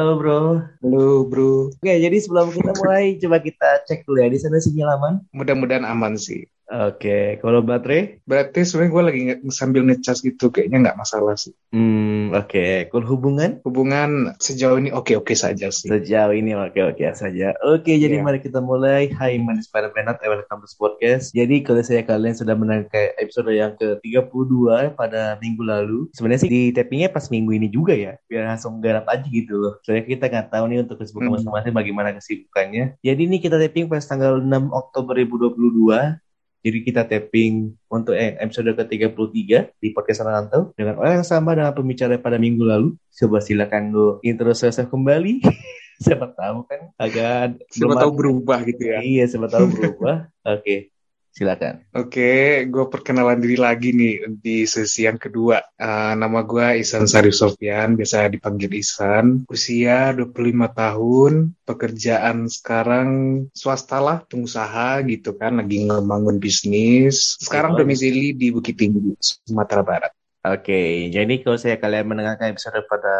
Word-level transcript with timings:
Halo 0.00 0.16
bro. 0.16 0.64
Halo 0.80 1.28
bro. 1.28 1.68
Oke, 1.76 1.94
jadi 2.00 2.16
sebelum 2.24 2.48
kita 2.56 2.72
mulai, 2.80 3.20
coba 3.20 3.36
kita 3.36 3.84
cek 3.84 4.08
dulu 4.08 4.24
ya 4.24 4.32
di 4.32 4.40
sana 4.40 4.56
sinyal 4.56 4.96
aman. 4.96 5.20
Mudah-mudahan 5.36 5.84
aman 5.84 6.16
sih. 6.16 6.48
Oke, 6.70 7.42
kalau 7.42 7.66
baterai? 7.66 8.22
Berarti 8.22 8.62
sebenarnya 8.62 8.94
gue 8.94 9.02
lagi 9.02 9.20
nge- 9.26 9.42
sambil 9.50 9.82
ngecas 9.82 10.22
gitu, 10.22 10.54
kayaknya 10.54 10.86
nggak 10.86 11.02
masalah 11.02 11.34
sih. 11.34 11.50
Hmm, 11.74 12.30
oke. 12.30 12.86
Kalau 12.86 13.06
hubungan? 13.10 13.58
Hubungan 13.66 14.38
sejauh 14.38 14.78
ini 14.78 14.94
oke-oke 14.94 15.34
saja 15.34 15.74
sih. 15.74 15.90
Sejauh 15.90 16.30
ini 16.30 16.54
oke-oke 16.54 17.02
saja. 17.10 17.58
Oke, 17.66 17.98
jadi 17.98 18.22
Iya. 18.22 18.22
mari 18.22 18.38
kita 18.38 18.62
mulai. 18.62 19.10
Hai, 19.10 19.42
manis 19.42 19.66
pada 19.66 19.90
penat, 19.90 20.22
welcome 20.22 20.62
to 20.62 20.70
podcast. 20.78 21.34
Jadi 21.34 21.66
kalau 21.66 21.82
saya 21.82 22.06
kalian 22.06 22.38
sudah 22.38 22.54
menangkai 22.54 23.18
episode 23.18 23.50
yang 23.50 23.74
ke-32 23.74 24.94
pada 24.94 25.42
minggu 25.42 25.66
lalu. 25.66 26.06
Sebenarnya 26.14 26.46
sih 26.46 26.50
di 26.54 26.62
tappingnya 26.70 27.10
pas 27.10 27.26
minggu 27.26 27.50
ini 27.50 27.66
juga 27.66 27.98
ya. 27.98 28.14
Biar 28.30 28.46
langsung 28.46 28.78
garap 28.78 29.10
aja 29.10 29.26
gitu 29.26 29.58
loh. 29.58 29.82
Soalnya 29.82 30.06
kita 30.06 30.30
nggak 30.30 30.54
tahu 30.54 30.70
nih 30.70 30.86
untuk 30.86 31.02
kesibukan 31.02 31.34
Hmm. 31.34 31.42
masing-masing 31.42 31.74
bagaimana 31.74 32.14
kesibukannya. 32.14 32.94
Jadi 33.02 33.20
ini 33.26 33.42
kita 33.42 33.58
tapping 33.58 33.90
pas 33.90 34.06
tanggal 34.06 34.38
6 34.38 34.70
Oktober 34.70 35.18
2022. 35.18 36.14
Jadi 36.60 36.78
kita 36.84 37.08
tapping 37.08 37.72
untuk 37.88 38.12
eh, 38.12 38.36
episode 38.36 38.76
ke-33 38.76 39.80
di 39.80 39.88
podcast 39.96 40.20
Rantau 40.20 40.76
dengan 40.76 41.00
orang 41.00 41.24
yang 41.24 41.28
sama 41.28 41.56
dengan 41.56 41.72
pembicara 41.72 42.20
pada 42.20 42.36
minggu 42.36 42.60
lalu. 42.60 43.00
Coba 43.16 43.40
silakan 43.40 43.96
lu 43.96 44.06
intro 44.20 44.52
yourself 44.52 44.92
kembali. 44.92 45.40
siapa 46.04 46.32
tahu 46.32 46.64
kan 46.64 46.80
agak 46.96 47.60
Siapa 47.68 47.96
tahu 47.96 48.12
berubah 48.12 48.64
gitu 48.68 48.92
ya. 48.92 49.00
Iya, 49.00 49.24
siapa 49.28 49.48
tahu 49.48 49.72
berubah. 49.72 50.28
Oke, 50.56 50.92
silakan. 51.30 51.86
Oke, 51.94 52.66
gue 52.66 52.84
perkenalan 52.90 53.40
diri 53.40 53.56
lagi 53.56 53.94
nih 53.94 54.28
di 54.38 54.66
sesi 54.66 55.06
yang 55.06 55.16
kedua. 55.16 55.62
Eh, 55.78 56.14
nama 56.18 56.42
gue 56.44 56.82
Isan 56.82 57.06
Sarif 57.06 57.38
Sofyan, 57.38 57.96
biasa 57.96 58.28
dipanggil 58.28 58.70
Isan. 58.76 59.46
Usia 59.46 60.12
25 60.12 60.68
tahun, 60.70 61.32
pekerjaan 61.64 62.50
sekarang 62.50 63.08
swasta 63.54 64.02
lah, 64.02 64.22
pengusaha 64.26 65.00
gitu 65.06 65.38
kan, 65.38 65.62
lagi 65.62 65.86
ngebangun 65.86 66.36
bisnis. 66.42 67.38
Sekarang 67.40 67.78
domisili 67.78 68.34
di 68.34 68.50
Bukit 68.50 68.76
Tinggi, 68.76 69.14
Sumatera 69.18 69.82
Barat. 69.86 70.12
Oke, 70.40 71.12
jadi 71.12 71.34
kalau 71.44 71.60
saya 71.60 71.76
kalian 71.76 72.08
mendengarkan 72.08 72.56
episode 72.56 72.80
pada 72.88 73.16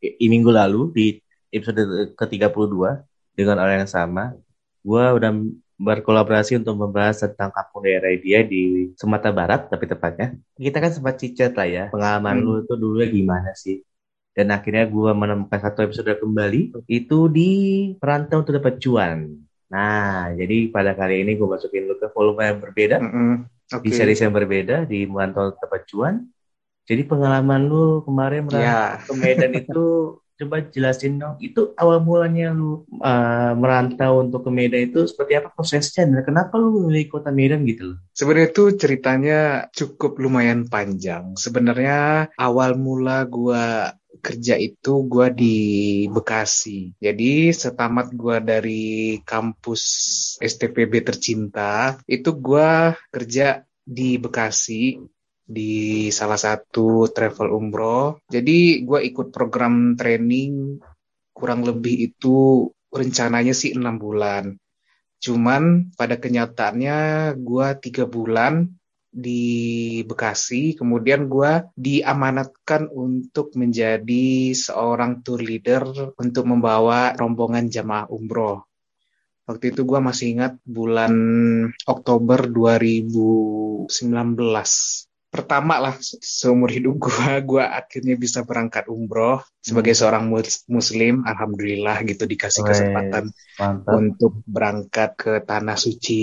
i- 0.00 0.28
minggu 0.32 0.48
lalu 0.48 0.88
di 0.96 1.06
episode 1.52 2.16
ke-32 2.16 3.04
dengan 3.36 3.60
orang 3.60 3.84
yang 3.84 3.92
sama, 3.92 4.32
gua 4.80 5.12
udah 5.12 5.36
berkolaborasi 5.80 6.60
untuk 6.60 6.76
membahas 6.76 7.24
tentang 7.24 7.50
kampung 7.56 7.80
daerah 7.88 8.12
dia 8.20 8.44
di 8.44 8.92
Sumatera 9.00 9.32
Barat, 9.32 9.60
tapi 9.72 9.84
tepatnya. 9.88 10.36
Kita 10.54 10.76
kan 10.84 10.92
sempat 10.92 11.14
cicat 11.16 11.52
lah 11.56 11.68
ya, 11.68 11.84
pengalaman 11.88 12.36
Hmm. 12.36 12.44
lu 12.44 12.52
itu 12.62 12.74
dulu 12.76 13.00
gimana 13.08 13.50
sih? 13.56 13.80
Dan 14.36 14.52
akhirnya 14.54 14.84
gua 14.86 15.10
menemukan 15.16 15.58
satu 15.58 15.82
episode 15.82 16.12
kembali, 16.22 16.60
itu 16.86 17.18
di 17.32 17.50
Perantau 17.98 18.44
untuk 18.44 18.54
Dapat 18.60 18.74
Cuan. 18.78 19.18
Nah, 19.70 20.30
jadi 20.34 20.66
pada 20.74 20.92
kali 20.98 21.22
ini 21.22 21.38
gue 21.38 21.46
masukin 21.46 21.86
lu 21.86 21.94
ke 21.98 22.10
volume 22.10 22.42
yang 22.42 22.58
berbeda 22.58 22.96
Mm-mm. 23.00 23.46
di 23.82 23.90
Oke. 23.90 23.94
series 23.94 24.20
yang 24.20 24.34
berbeda 24.34 24.82
di 24.84 25.06
Merantau 25.06 25.54
Tempat 25.54 25.82
Cuan. 25.86 26.14
Jadi 26.90 27.02
pengalaman 27.06 27.70
lu 27.70 28.02
kemarin 28.02 28.42
merantau 28.50 28.66
Ya, 28.66 28.98
ke 29.06 29.12
Medan 29.14 29.52
itu 29.54 29.84
coba 30.40 30.64
jelasin 30.64 31.20
dong. 31.20 31.36
Itu 31.38 31.76
awal 31.76 32.00
mulanya 32.00 32.56
lu 32.56 32.88
uh, 32.98 33.52
merantau 33.54 34.24
untuk 34.24 34.48
ke 34.48 34.50
Medan 34.50 34.88
itu 34.88 35.04
seperti 35.04 35.36
apa 35.36 35.52
prosesnya 35.52 36.08
dan 36.08 36.24
kenapa 36.24 36.56
lu 36.56 36.72
memilih 36.80 37.20
kota 37.20 37.28
Medan 37.28 37.68
gitu 37.68 37.94
loh? 37.94 37.98
sebenarnya 38.20 38.50
tuh 38.52 38.68
ceritanya 38.76 39.38
cukup 39.72 40.20
lumayan 40.20 40.68
panjang. 40.68 41.32
Sebenarnya 41.40 42.28
awal 42.36 42.76
mula 42.76 43.24
gua 43.24 43.96
kerja 44.20 44.60
itu 44.60 45.08
gua 45.08 45.32
di 45.32 46.04
Bekasi. 46.12 46.92
Jadi 47.00 47.48
setamat 47.56 48.12
gua 48.12 48.44
dari 48.44 49.16
kampus 49.24 49.82
STPB 50.36 51.00
tercinta, 51.00 51.96
itu 52.04 52.28
gua 52.36 52.92
kerja 53.08 53.64
di 53.80 54.20
Bekasi 54.20 55.00
di 55.50 56.06
salah 56.14 56.38
satu 56.38 57.10
travel 57.10 57.50
umroh. 57.50 58.22
Jadi 58.30 58.86
gua 58.86 59.02
ikut 59.02 59.34
program 59.34 59.98
training 59.98 60.78
kurang 61.34 61.66
lebih 61.66 62.14
itu 62.14 62.70
rencananya 62.94 63.50
sih 63.50 63.74
enam 63.74 63.98
bulan. 63.98 64.54
Cuman 65.18 65.90
pada 65.98 66.22
kenyataannya 66.22 67.34
gua 67.42 67.74
tiga 67.74 68.06
bulan 68.06 68.70
di 69.10 70.06
Bekasi, 70.06 70.78
kemudian 70.78 71.26
gua 71.26 71.66
diamanatkan 71.74 72.86
untuk 72.94 73.50
menjadi 73.58 74.54
seorang 74.54 75.26
tour 75.26 75.42
leader 75.42 76.14
untuk 76.14 76.46
membawa 76.46 77.10
rombongan 77.18 77.66
jamaah 77.66 78.06
umroh. 78.06 78.62
Waktu 79.50 79.74
itu 79.74 79.82
gua 79.82 79.98
masih 79.98 80.38
ingat 80.38 80.62
bulan 80.62 81.10
Oktober 81.90 82.46
2019. 82.46 85.09
Pertama 85.30 85.78
lah 85.78 85.94
se- 86.02 86.18
seumur 86.18 86.70
hidup 86.74 86.98
gua, 86.98 87.38
gua 87.50 87.64
akhirnya 87.78 88.18
bisa 88.18 88.42
berangkat 88.42 88.90
umroh 88.90 89.38
sebagai 89.62 89.94
Hmm. 89.94 90.00
seorang 90.02 90.24
mus- 90.26 90.66
muslim. 90.66 91.22
Alhamdulillah 91.22 92.02
gitu 92.02 92.26
dikasih 92.26 92.66
kesempatan 92.66 93.30
Mantap. 93.54 93.94
untuk 93.94 94.42
berangkat 94.42 95.10
ke 95.14 95.32
tanah 95.46 95.78
suci 95.78 96.20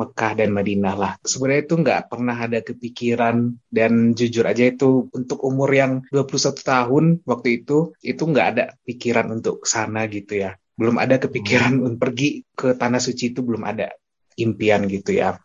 Mekah 0.00 0.32
dan 0.32 0.50
Madinah 0.56 0.94
lah. 0.96 1.12
Sebenarnya 1.20 1.62
itu 1.68 1.74
nggak 1.76 2.00
pernah 2.08 2.36
ada 2.36 2.58
kepikiran 2.64 3.36
dan 3.68 3.92
jujur 4.16 4.44
aja 4.48 4.64
itu 4.64 5.12
untuk 5.12 5.44
umur 5.44 5.68
yang 5.68 5.92
21 6.08 6.64
tahun 6.64 7.04
waktu 7.28 7.48
itu 7.64 7.92
itu 8.00 8.22
nggak 8.24 8.46
ada 8.56 8.64
pikiran 8.88 9.28
untuk 9.28 9.64
ke 9.64 9.68
sana 9.68 10.08
gitu 10.08 10.40
ya. 10.40 10.56
Belum 10.78 10.96
ada 10.96 11.20
kepikiran 11.20 11.84
untuk 11.84 12.00
pergi 12.00 12.48
ke 12.56 12.72
tanah 12.78 13.02
suci 13.02 13.36
itu 13.36 13.44
belum 13.44 13.66
ada 13.66 13.92
impian 14.38 14.86
gitu 14.86 15.12
ya. 15.12 15.36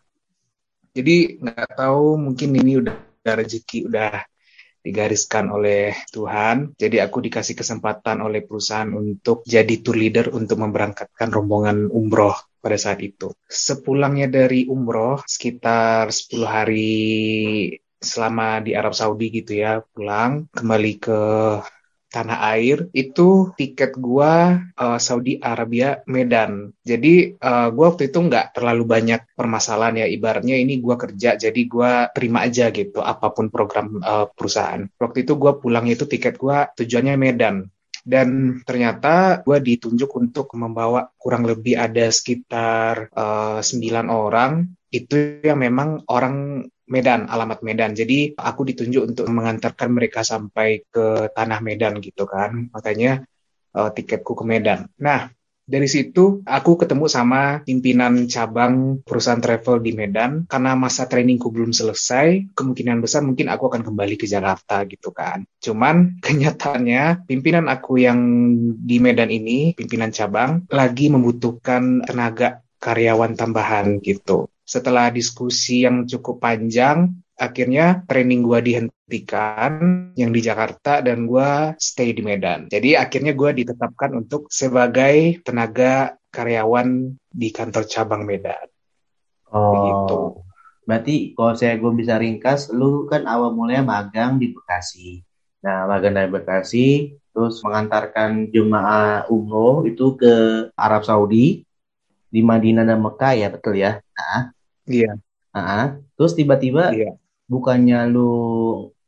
Jadi 0.94 1.42
nggak 1.42 1.74
tahu 1.74 2.16
mungkin 2.16 2.54
ini 2.54 2.72
udah, 2.78 2.94
udah 2.94 3.34
rezeki 3.42 3.78
udah 3.90 4.14
digariskan 4.84 5.48
oleh 5.48 5.96
Tuhan. 6.12 6.76
Jadi 6.76 7.00
aku 7.00 7.18
dikasih 7.24 7.56
kesempatan 7.56 8.20
oleh 8.20 8.44
perusahaan 8.44 8.92
untuk 8.92 9.42
jadi 9.42 9.80
tour 9.80 9.96
leader 9.96 10.30
untuk 10.30 10.60
memberangkatkan 10.60 11.32
rombongan 11.32 11.88
umroh 11.90 12.36
pada 12.60 12.76
saat 12.76 13.00
itu. 13.00 13.32
Sepulangnya 13.48 14.28
dari 14.28 14.68
umroh 14.68 15.24
sekitar 15.24 16.12
10 16.12 16.46
hari 16.46 17.00
selama 17.96 18.60
di 18.60 18.76
Arab 18.76 18.92
Saudi 18.92 19.32
gitu 19.32 19.56
ya, 19.56 19.80
pulang 19.80 20.52
kembali 20.52 20.92
ke 21.00 21.20
tanah 22.14 22.38
air 22.54 22.86
itu 22.94 23.50
tiket 23.58 23.98
gua 23.98 24.62
eh, 24.78 24.98
Saudi 25.02 25.34
Arabia 25.42 26.06
Medan. 26.06 26.70
Jadi 26.86 27.34
eh, 27.34 27.68
gua 27.74 27.90
waktu 27.90 28.14
itu 28.14 28.18
nggak 28.22 28.54
terlalu 28.54 28.84
banyak 28.86 29.20
permasalahan 29.34 30.02
ya 30.02 30.06
ibaratnya 30.06 30.54
ini 30.54 30.78
gua 30.78 30.94
kerja 30.94 31.34
jadi 31.34 31.60
gua 31.66 32.06
terima 32.14 32.46
aja 32.46 32.70
gitu 32.70 33.02
apa 33.02 33.34
pun 33.34 33.50
program 33.50 33.98
eh, 33.98 34.26
perusahaan. 34.30 34.86
Waktu 35.02 35.26
itu 35.26 35.34
gua 35.34 35.58
pulang 35.58 35.90
itu 35.90 36.06
tiket 36.06 36.38
gua 36.38 36.70
tujuannya 36.78 37.18
Medan. 37.18 37.66
Dan 38.04 38.60
ternyata 38.68 39.40
gua 39.42 39.58
ditunjuk 39.58 40.12
untuk 40.14 40.52
membawa 40.54 41.08
kurang 41.18 41.50
lebih 41.50 41.74
ada 41.74 42.06
sekitar 42.14 43.10
eh, 43.10 43.60
9 43.60 44.06
orang 44.06 44.70
itu 44.94 45.42
yang 45.42 45.58
memang 45.58 46.06
orang 46.06 46.62
Medan, 46.88 47.26
alamat 47.30 47.64
Medan. 47.64 47.96
Jadi 47.96 48.36
aku 48.36 48.68
ditunjuk 48.68 49.02
untuk 49.14 49.26
mengantarkan 49.32 49.88
mereka 49.92 50.20
sampai 50.20 50.84
ke 50.84 51.32
tanah 51.32 51.60
Medan 51.64 52.00
gitu 52.04 52.28
kan. 52.28 52.68
Makanya 52.72 53.24
eh, 53.76 53.90
tiketku 53.94 54.36
ke 54.36 54.44
Medan. 54.44 54.88
Nah, 55.00 55.32
dari 55.64 55.88
situ 55.88 56.44
aku 56.44 56.76
ketemu 56.76 57.08
sama 57.08 57.64
pimpinan 57.64 58.28
cabang 58.28 59.00
perusahaan 59.00 59.40
travel 59.40 59.80
di 59.80 59.96
Medan. 59.96 60.44
Karena 60.44 60.76
masa 60.76 61.08
trainingku 61.08 61.48
belum 61.48 61.72
selesai, 61.72 62.52
kemungkinan 62.52 63.00
besar 63.00 63.24
mungkin 63.24 63.48
aku 63.48 63.72
akan 63.72 63.80
kembali 63.80 64.20
ke 64.20 64.28
Jakarta 64.28 64.84
gitu 64.84 65.08
kan. 65.16 65.48
Cuman 65.64 65.96
kenyataannya 66.26 67.24
pimpinan 67.24 67.72
aku 67.72 67.96
yang 67.96 68.20
di 68.76 69.00
Medan 69.00 69.32
ini, 69.32 69.72
pimpinan 69.72 70.12
cabang, 70.12 70.68
lagi 70.68 71.08
membutuhkan 71.08 72.04
tenaga 72.04 72.60
karyawan 72.76 73.32
tambahan 73.32 74.04
gitu. 74.04 74.52
Setelah 74.64 75.12
diskusi 75.12 75.84
yang 75.84 76.08
cukup 76.08 76.40
panjang, 76.40 77.12
akhirnya 77.36 78.02
training 78.08 78.40
gua 78.40 78.64
dihentikan 78.64 79.72
yang 80.16 80.32
di 80.32 80.40
Jakarta 80.40 81.04
dan 81.04 81.28
gua 81.28 81.76
stay 81.76 82.16
di 82.16 82.24
Medan. 82.24 82.72
Jadi 82.72 82.96
akhirnya 82.96 83.36
gua 83.36 83.52
ditetapkan 83.52 84.16
untuk 84.16 84.48
sebagai 84.48 85.44
tenaga 85.44 86.16
karyawan 86.34 87.14
di 87.30 87.48
kantor 87.54 87.86
cabang 87.86 88.26
Medan. 88.26 88.66
Begitu. 89.54 90.18
Oh, 90.18 90.42
berarti 90.82 91.30
kalau 91.38 91.54
saya 91.54 91.78
gue 91.78 91.92
bisa 91.94 92.18
ringkas, 92.18 92.74
lu 92.74 93.06
kan 93.06 93.22
awal 93.30 93.54
mulanya 93.54 93.86
magang 93.86 94.42
di 94.42 94.50
Bekasi. 94.50 95.22
Nah, 95.62 95.86
magang 95.86 96.18
dari 96.18 96.28
Bekasi, 96.28 97.14
terus 97.30 97.62
mengantarkan 97.62 98.50
jemaah 98.50 99.30
umroh 99.30 99.86
itu 99.86 100.18
ke 100.18 100.34
Arab 100.74 101.06
Saudi, 101.06 101.62
di 102.34 102.40
Madinah 102.42 102.84
dan 102.90 102.98
Mekah 102.98 103.32
ya, 103.38 103.46
betul 103.54 103.74
ya? 103.78 103.90
Iya, 104.90 105.10
Ah, 105.54 106.02
terus 106.18 106.34
tiba-tiba 106.34 106.90
iya. 106.90 107.14
bukannya 107.46 108.10
lu 108.10 108.30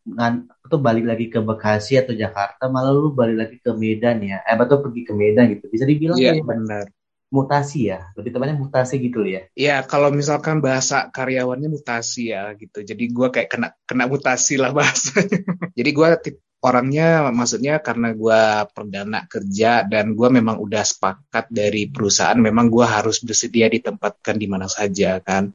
ngan, 0.06 0.46
tuh 0.70 0.78
balik 0.78 1.04
lagi 1.10 1.26
ke 1.34 1.42
Bekasi 1.42 1.98
atau 1.98 2.14
Jakarta 2.14 2.70
malah 2.70 2.94
lu 2.94 3.10
balik 3.10 3.36
lagi 3.42 3.56
ke 3.58 3.70
Medan 3.74 4.22
ya 4.22 4.38
eh 4.46 4.54
betul 4.54 4.78
pergi 4.86 5.02
ke 5.02 5.12
Medan 5.12 5.50
gitu 5.58 5.66
bisa 5.66 5.82
dibilang 5.82 6.14
Iya, 6.14 6.38
kayak 6.38 6.46
benar. 6.46 6.86
mutasi 7.34 7.90
ya 7.90 7.98
lebih 8.14 8.30
tepatnya 8.30 8.54
mutasi 8.54 8.94
gitu 9.02 9.26
ya 9.26 9.42
Ya, 9.58 9.82
kalau 9.82 10.14
misalkan 10.14 10.62
bahasa 10.62 11.10
karyawannya 11.10 11.66
mutasi 11.66 12.30
ya 12.30 12.54
gitu. 12.54 12.86
Jadi 12.86 13.10
gua 13.10 13.34
kayak 13.34 13.50
kena 13.50 13.68
kena 13.82 14.06
mutasi 14.06 14.54
lah 14.62 14.70
bahasanya. 14.70 15.42
Jadi 15.78 15.90
gua 15.90 16.14
tip- 16.22 16.45
orangnya 16.62 17.30
maksudnya 17.30 17.78
karena 17.84 18.12
gua 18.16 18.66
perdana 18.70 19.24
kerja 19.28 19.84
dan 19.86 20.16
gua 20.16 20.28
memang 20.32 20.56
udah 20.60 20.82
sepakat 20.82 21.50
dari 21.52 21.88
perusahaan 21.90 22.38
memang 22.38 22.66
gua 22.72 22.86
harus 23.00 23.20
bersedia 23.22 23.68
ditempatkan 23.70 24.36
di 24.38 24.46
mana 24.50 24.66
saja 24.66 25.20
kan. 25.22 25.52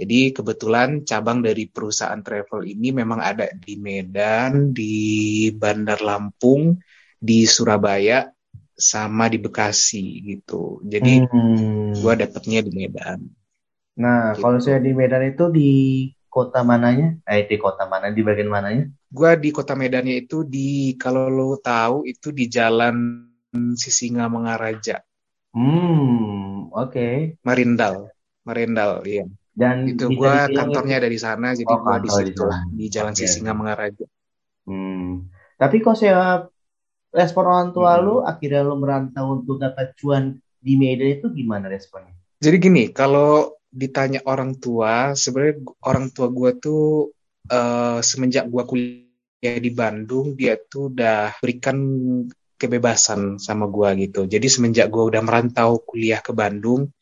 Jadi 0.00 0.32
kebetulan 0.32 1.04
cabang 1.04 1.44
dari 1.44 1.68
perusahaan 1.68 2.22
travel 2.24 2.64
ini 2.64 2.88
memang 2.88 3.20
ada 3.20 3.52
di 3.52 3.76
Medan, 3.76 4.72
di 4.72 4.96
Bandar 5.52 6.00
Lampung, 6.00 6.80
di 7.20 7.44
Surabaya, 7.44 8.24
sama 8.72 9.28
di 9.28 9.36
Bekasi 9.36 10.24
gitu. 10.24 10.80
Jadi 10.88 11.20
Hmm. 11.20 11.92
gua 12.00 12.16
dapetnya 12.16 12.64
di 12.64 12.72
Medan. 12.72 13.20
Nah, 14.00 14.32
Gitu. 14.32 14.40
kalau 14.42 14.58
saya 14.64 14.78
di 14.80 14.90
Medan 14.96 15.22
itu 15.30 15.44
di 15.52 15.70
kota 16.32 16.64
mananya? 16.64 17.20
Eh, 17.28 17.44
di 17.50 17.56
kota 17.60 17.84
mana? 17.92 18.08
Di 18.16 18.22
bagian 18.24 18.48
mananya? 18.48 18.88
Gua 19.10 19.34
di 19.34 19.50
kota 19.50 19.74
Medannya 19.74 20.14
itu 20.22 20.46
di 20.46 20.94
kalau 20.94 21.26
lo 21.26 21.58
tahu 21.58 22.06
itu 22.06 22.30
di 22.30 22.46
Jalan 22.46 22.96
Sisinga 23.74 24.30
Mengaraja, 24.30 25.02
Hmm, 25.54 26.70
oke. 26.70 27.06
Marindal, 27.42 28.06
Marindal, 28.46 29.02
iya. 29.02 29.24
Dan 29.50 29.90
Itu 29.90 30.06
dibilang 30.06 30.54
kantornya 30.54 30.96
di 31.02 31.18
sana, 31.18 31.48
jadi 31.58 31.66
oh 31.66 31.78
gua 31.82 31.98
di 31.98 32.10
situ 32.10 32.42
lah, 32.46 32.60
di 32.70 32.86
Jalan 32.86 33.14
Oke, 33.14 33.20
Sisinga. 33.26 33.52
Mengaraja. 33.56 34.06
Hmm. 34.68 35.26
Tapi 35.58 35.76
kok 35.82 35.96
saya 35.98 36.46
respon 37.10 37.44
orang 37.50 37.68
tua 37.74 37.98
lu, 37.98 38.22
Mm-mm. 38.22 38.30
akhirnya 38.30 38.62
lu 38.62 38.76
merantau 38.78 39.26
untuk 39.42 39.58
dapat 39.58 39.92
cuan 39.98 40.38
di 40.62 40.72
Medan 40.78 41.18
itu 41.18 41.26
gimana 41.34 41.66
responnya? 41.66 42.14
Jadi 42.40 42.56
gini, 42.56 42.82
kalau 42.94 43.58
ditanya 43.70 44.20
orang 44.24 44.56
tua, 44.56 45.12
sebenarnya 45.18 45.60
orang 45.84 46.06
tua 46.14 46.26
gua 46.30 46.50
tuh 46.56 47.10
eh, 47.48 47.98
semenjak 48.04 48.44
gua 48.52 48.68
kuliah 48.68 49.58
di 49.60 49.70
Bandung, 49.72 50.36
dia 50.36 50.60
tuh 50.60 50.92
udah 50.92 51.40
berikan 51.40 51.76
kebebasan 52.60 53.40
sama 53.40 53.70
gua 53.70 53.96
gitu. 53.96 54.28
Jadi 54.28 54.46
semenjak 54.50 54.92
gua 54.92 55.08
udah 55.08 55.22
merantau 55.24 55.80
kuliah 55.80 56.20
ke 56.20 56.36
Bandung, 56.36 56.92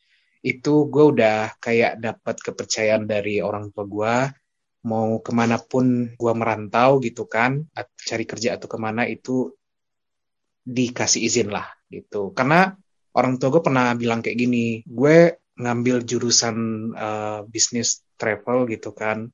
itu 0.43 0.87
gue 0.87 1.05
udah 1.15 1.59
kayak 1.59 1.99
dapat 1.99 2.37
kepercayaan 2.39 3.11
dari 3.11 3.43
orang 3.43 3.75
tua 3.75 3.85
gue 3.85 4.15
mau 4.87 5.19
ke 5.19 5.33
mana 5.35 5.59
pun 5.59 6.15
gue 6.15 6.33
merantau 6.33 7.03
gitu 7.03 7.27
kan 7.27 7.67
cari 7.99 8.25
kerja 8.25 8.55
atau 8.55 8.71
ke 8.71 8.79
mana 8.79 9.03
itu 9.11 9.51
dikasih 10.63 11.27
izin 11.27 11.49
lah 11.51 11.67
gitu 11.91 12.31
karena 12.31 12.79
orang 13.19 13.41
tua 13.43 13.59
gue 13.59 13.63
pernah 13.65 13.91
bilang 13.99 14.23
kayak 14.23 14.39
gini 14.39 14.87
gue 14.87 15.43
ngambil 15.59 16.07
jurusan 16.07 16.57
eh, 16.95 17.41
bisnis 17.51 18.07
travel 18.15 18.71
gitu 18.71 18.95
kan 18.95 19.27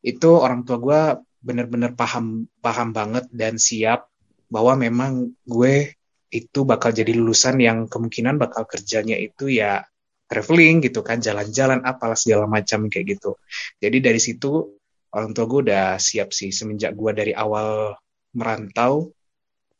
itu 0.00 0.30
orang 0.36 0.64
tua 0.64 0.78
gue 0.80 1.00
bener-bener 1.40 1.96
paham 1.96 2.48
paham 2.60 2.92
banget 2.92 3.24
dan 3.32 3.56
siap 3.56 4.08
bahwa 4.52 4.76
memang 4.76 5.32
gue 5.46 5.96
itu 6.30 6.62
bakal 6.62 6.94
jadi 6.94 7.10
lulusan 7.14 7.58
yang 7.58 7.90
kemungkinan 7.90 8.38
bakal 8.38 8.62
kerjanya 8.66 9.18
itu 9.18 9.50
ya 9.50 9.82
traveling 10.30 10.78
gitu 10.86 11.02
kan, 11.02 11.18
jalan-jalan 11.18 11.82
apalah 11.82 12.14
segala 12.14 12.46
macam 12.46 12.86
kayak 12.86 13.18
gitu. 13.18 13.34
Jadi 13.82 13.98
dari 13.98 14.22
situ 14.22 14.78
orang 15.10 15.34
tua 15.34 15.44
gue 15.50 15.60
udah 15.66 15.98
siap 15.98 16.30
sih 16.30 16.54
semenjak 16.54 16.94
gue 16.94 17.10
dari 17.10 17.34
awal 17.34 17.98
merantau 18.38 19.10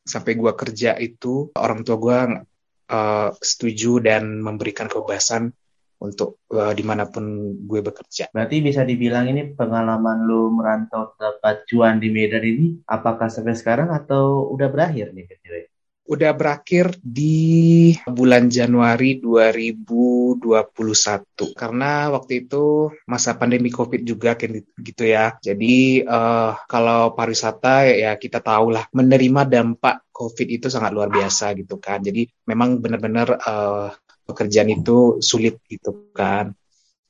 sampai 0.02 0.34
gue 0.34 0.52
kerja 0.58 0.99
itu 0.99 1.55
orang 1.55 1.87
tua 1.87 1.96
gue 2.02 2.19
eh, 2.90 3.31
setuju 3.38 4.02
dan 4.02 4.43
memberikan 4.43 4.90
kebebasan 4.90 5.55
untuk 6.00 6.41
eh, 6.50 6.73
di 6.73 6.82
mana 6.82 7.06
pun 7.06 7.55
gue 7.69 7.81
bekerja. 7.85 8.32
Berarti 8.32 8.64
bisa 8.64 8.82
dibilang 8.82 9.29
ini 9.29 9.52
pengalaman 9.52 10.25
lu 10.25 10.49
merantau 10.50 11.12
dapat 11.20 11.69
cuan 11.69 12.00
di 12.00 12.08
Medan 12.08 12.43
ini, 12.43 12.67
apakah 12.88 13.29
sampai 13.29 13.55
sekarang 13.55 13.93
atau 13.93 14.49
udah 14.49 14.69
berakhir 14.73 15.12
nih 15.12 15.29
kira-kira? 15.29 15.69
Udah 16.11 16.35
berakhir 16.35 16.99
di 17.06 17.94
bulan 18.02 18.50
Januari 18.50 19.23
2021 19.23 20.43
karena 21.55 22.11
waktu 22.11 22.43
itu 22.43 22.91
masa 23.06 23.38
pandemi 23.38 23.70
COVID 23.70 24.02
juga 24.02 24.35
kayak 24.35 24.75
gitu 24.82 25.06
ya. 25.06 25.38
Jadi 25.38 26.02
eh, 26.02 26.52
kalau 26.67 27.14
pariwisata 27.14 27.87
ya 27.87 28.19
kita 28.19 28.43
tahu 28.43 28.75
lah 28.75 28.91
menerima 28.91 29.47
dampak 29.47 30.11
COVID 30.11 30.49
itu 30.50 30.67
sangat 30.67 30.91
luar 30.91 31.14
biasa 31.14 31.55
gitu 31.55 31.79
kan. 31.79 32.02
Jadi 32.02 32.26
memang 32.49 32.82
benar-benar 32.82 33.29
eh, 33.38 33.88
pekerjaan 34.31 34.71
itu 34.71 35.19
sulit 35.19 35.59
gitu 35.67 36.15
kan. 36.15 36.55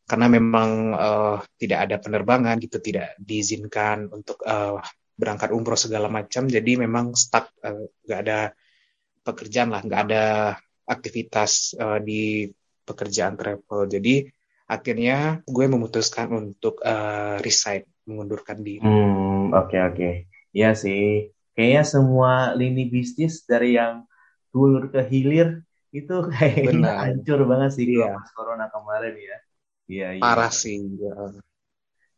Karena 0.09 0.27
memang 0.27 0.71
eh, 0.97 1.37
tidak 1.61 1.79
ada 1.87 1.97
penerbangan 2.01 2.57
gitu, 2.59 2.81
tidak 2.81 3.15
diizinkan 3.21 4.09
untuk 4.09 4.41
eh, 4.43 4.81
berangkat 5.15 5.53
umroh 5.53 5.77
segala 5.77 6.09
macam. 6.09 6.49
Jadi 6.49 6.81
memang 6.81 7.13
stuck, 7.13 7.53
eh, 7.61 7.93
nggak 8.09 8.21
ada 8.25 8.41
pekerjaan 9.21 9.71
lah, 9.71 9.85
nggak 9.85 10.03
ada 10.09 10.25
aktivitas 10.91 11.79
uh, 11.79 12.03
di 12.03 12.51
pekerjaan 12.83 13.39
travel. 13.39 13.87
Jadi 13.87 14.27
akhirnya 14.67 15.39
gue 15.47 15.67
memutuskan 15.71 16.35
untuk 16.35 16.83
uh, 16.83 17.39
resign, 17.39 17.87
mengundurkan 18.11 18.59
diri. 18.59 18.83
Hmm, 18.83 19.55
oke 19.55 19.77
oke. 19.79 20.11
Ya 20.51 20.75
sih. 20.75 21.31
Kayaknya 21.55 21.85
semua 21.87 22.33
lini 22.59 22.91
bisnis 22.91 23.47
dari 23.47 23.79
yang 23.79 24.07
dulur 24.51 24.91
ke 24.91 25.07
hilir 25.07 25.63
itu 25.91 26.17
kayaknya 26.31 27.03
hancur 27.03 27.43
banget 27.51 27.71
sih 27.75 27.85
iya, 27.99 28.15
pas 28.15 28.31
corona 28.35 28.67
kemarin 28.71 29.15
ya. 29.19 29.39
Iya 29.91 30.09
iya. 30.19 30.23
parah 30.23 30.53
sih. 30.55 30.79
ya. 30.79 31.15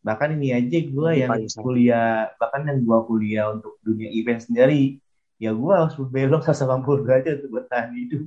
Bahkan 0.02 0.28
ini 0.36 0.52
aja 0.52 0.78
gue 0.82 1.10
yang 1.14 1.30
kuliah, 1.56 2.28
bahkan 2.36 2.68
yang 2.68 2.84
gue 2.84 2.98
kuliah 3.08 3.46
untuk 3.54 3.80
dunia 3.80 4.12
event 4.12 4.44
sendiri, 4.44 5.00
ya 5.40 5.56
gue 5.56 5.72
harus 5.72 5.96
belok 5.96 6.44
180 6.48 7.06
derajat 7.08 7.34
untuk 7.42 7.52
bertahan 7.62 7.90
hidup. 7.96 8.24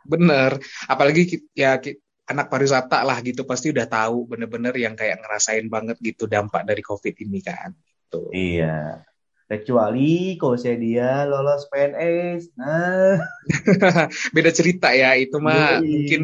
Bener, 0.00 0.58
apalagi 0.88 1.44
ya 1.52 1.78
anak 2.30 2.46
pariwisata 2.46 3.02
lah 3.02 3.18
gitu 3.26 3.42
pasti 3.42 3.74
udah 3.74 3.90
tahu 3.90 4.30
bener-bener 4.30 4.70
yang 4.78 4.94
kayak 4.94 5.18
ngerasain 5.18 5.66
banget 5.66 5.98
gitu 5.98 6.30
dampak 6.30 6.62
dari 6.62 6.82
COVID 6.82 7.14
ini 7.26 7.42
kan. 7.42 7.74
Tuh. 8.10 8.30
Iya. 8.30 9.02
Kecuali 9.50 10.38
kalau 10.38 10.54
saya 10.54 10.78
dia 10.78 11.26
lolos 11.26 11.66
PNS, 11.66 12.54
nah, 12.54 13.18
Beda 14.34 14.50
cerita 14.54 14.94
ya, 14.94 15.18
itu 15.18 15.36
mah 15.42 15.82
yoi. 15.82 15.90
mungkin 15.90 16.22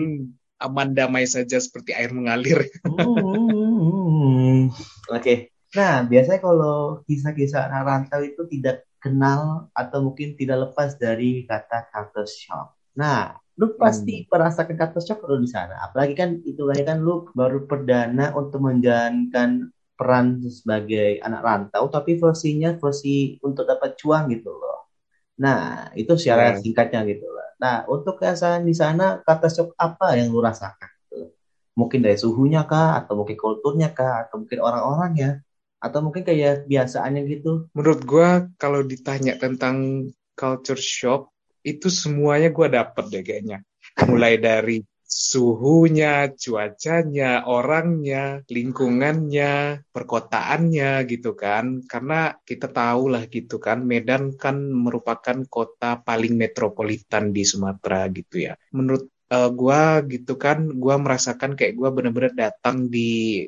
aman 0.62 0.94
damai 0.96 1.26
saja 1.26 1.58
seperti 1.58 1.90
air 1.92 2.14
mengalir. 2.14 2.70
Hmm. 2.86 4.70
Oke. 5.16 5.52
Nah, 5.76 6.06
biasanya 6.08 6.40
kalau 6.40 7.02
kisah-kisah 7.04 7.68
anak 7.68 7.82
rantau 7.84 8.20
itu 8.24 8.42
tidak 8.48 8.86
kenal 9.02 9.68
atau 9.76 9.98
mungkin 10.06 10.38
tidak 10.38 10.70
lepas 10.70 10.96
dari 10.96 11.44
kata 11.44 11.90
culture 11.92 12.30
shock. 12.30 12.72
Nah, 12.96 13.36
lu 13.60 13.76
pasti 13.76 14.24
Hmm. 14.24 14.28
merasakan 14.32 14.76
culture 14.80 15.04
shock 15.04 15.20
kalau 15.20 15.38
di 15.42 15.50
sana. 15.50 15.76
Apalagi 15.84 16.14
kan 16.16 16.40
itu 16.46 16.62
kan 16.64 16.98
lu 17.02 17.28
baru 17.36 17.68
perdana 17.68 18.32
untuk 18.32 18.64
menjalankan 18.64 19.68
peran 19.96 20.44
sebagai 20.46 21.18
anak 21.24 21.40
rantau, 21.42 21.88
tapi 21.88 22.20
versinya 22.20 22.76
versi 22.76 23.40
untuk 23.40 23.64
dapat 23.64 23.96
cuan 23.96 24.28
gitu 24.30 24.52
loh. 24.52 24.92
Nah, 25.40 25.90
itu 25.96 26.12
secara 26.16 26.56
Ya. 26.56 26.60
singkatnya 26.60 27.02
gitu 27.08 27.26
loh. 27.28 27.48
Nah, 27.56 27.88
untuk 27.88 28.20
kesan 28.20 28.68
di 28.68 28.76
sana, 28.76 29.20
kata 29.24 29.48
shock 29.48 29.72
apa 29.80 30.16
yang 30.16 30.28
lu 30.28 30.44
rasakan? 30.44 30.88
Gitu. 31.08 31.32
Mungkin 31.76 32.04
dari 32.04 32.16
suhunya 32.20 32.68
kah, 32.68 33.00
atau 33.00 33.16
mungkin 33.20 33.36
kulturnya 33.36 33.92
kah, 33.92 34.28
atau 34.28 34.44
mungkin 34.44 34.60
orang-orangnya, 34.60 35.40
atau 35.80 36.00
mungkin 36.04 36.24
kayak 36.24 36.68
biasaannya 36.68 37.22
gitu. 37.32 37.68
Menurut 37.72 38.00
gua 38.04 38.48
kalau 38.56 38.80
ditanya 38.84 39.36
tentang 39.36 40.08
culture 40.36 40.80
shock 40.80 41.32
itu 41.64 41.88
semuanya 41.88 42.52
gua 42.52 42.68
dapet 42.68 43.04
deh 43.12 43.24
kayaknya. 43.24 43.64
Mulai 44.08 44.36
dari 44.40 44.80
suhunya, 45.06 46.34
cuacanya, 46.34 47.46
orangnya, 47.46 48.42
lingkungannya, 48.50 49.82
perkotaannya 49.94 50.90
gitu 51.10 51.30
kan. 51.38 51.64
Karena 51.86 52.34
kita 52.48 52.66
tahu 52.68 53.02
lah 53.14 53.24
gitu 53.30 53.56
kan, 53.62 53.78
Medan 53.86 54.34
kan 54.34 54.56
merupakan 54.58 55.38
kota 55.48 56.02
paling 56.02 56.34
metropolitan 56.34 57.30
di 57.30 57.42
Sumatera 57.46 58.10
gitu 58.10 58.36
ya. 58.50 58.54
Menurut 58.74 59.06
eh, 59.30 59.50
gua 59.54 60.02
gitu 60.12 60.34
kan, 60.44 60.58
gua 60.82 60.94
merasakan 60.98 61.54
kayak 61.58 61.74
gua 61.78 61.88
bener-bener 61.96 62.34
datang 62.34 62.90
di 62.90 63.42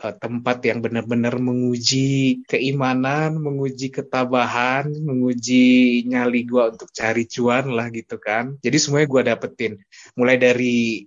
eh, 0.00 0.14
tempat 0.16 0.64
yang 0.64 0.80
benar-benar 0.80 1.36
menguji 1.36 2.42
keimanan, 2.48 3.36
menguji 3.36 3.92
ketabahan, 3.92 4.88
menguji 4.90 6.00
nyali 6.08 6.40
gua 6.48 6.72
untuk 6.72 6.88
cari 6.90 7.28
cuan 7.28 7.70
lah 7.70 7.92
gitu 7.92 8.16
kan. 8.16 8.56
Jadi 8.64 8.76
semuanya 8.80 9.08
gua 9.08 9.22
dapetin. 9.22 9.78
Mulai 10.16 10.36
dari 10.40 11.04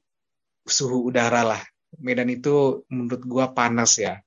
suhu 0.63 1.09
udara 1.09 1.43
lah. 1.43 1.61
Medan 1.99 2.29
itu 2.29 2.85
menurut 2.89 3.21
gua 3.25 3.45
panas 3.51 3.97
ya. 3.99 4.21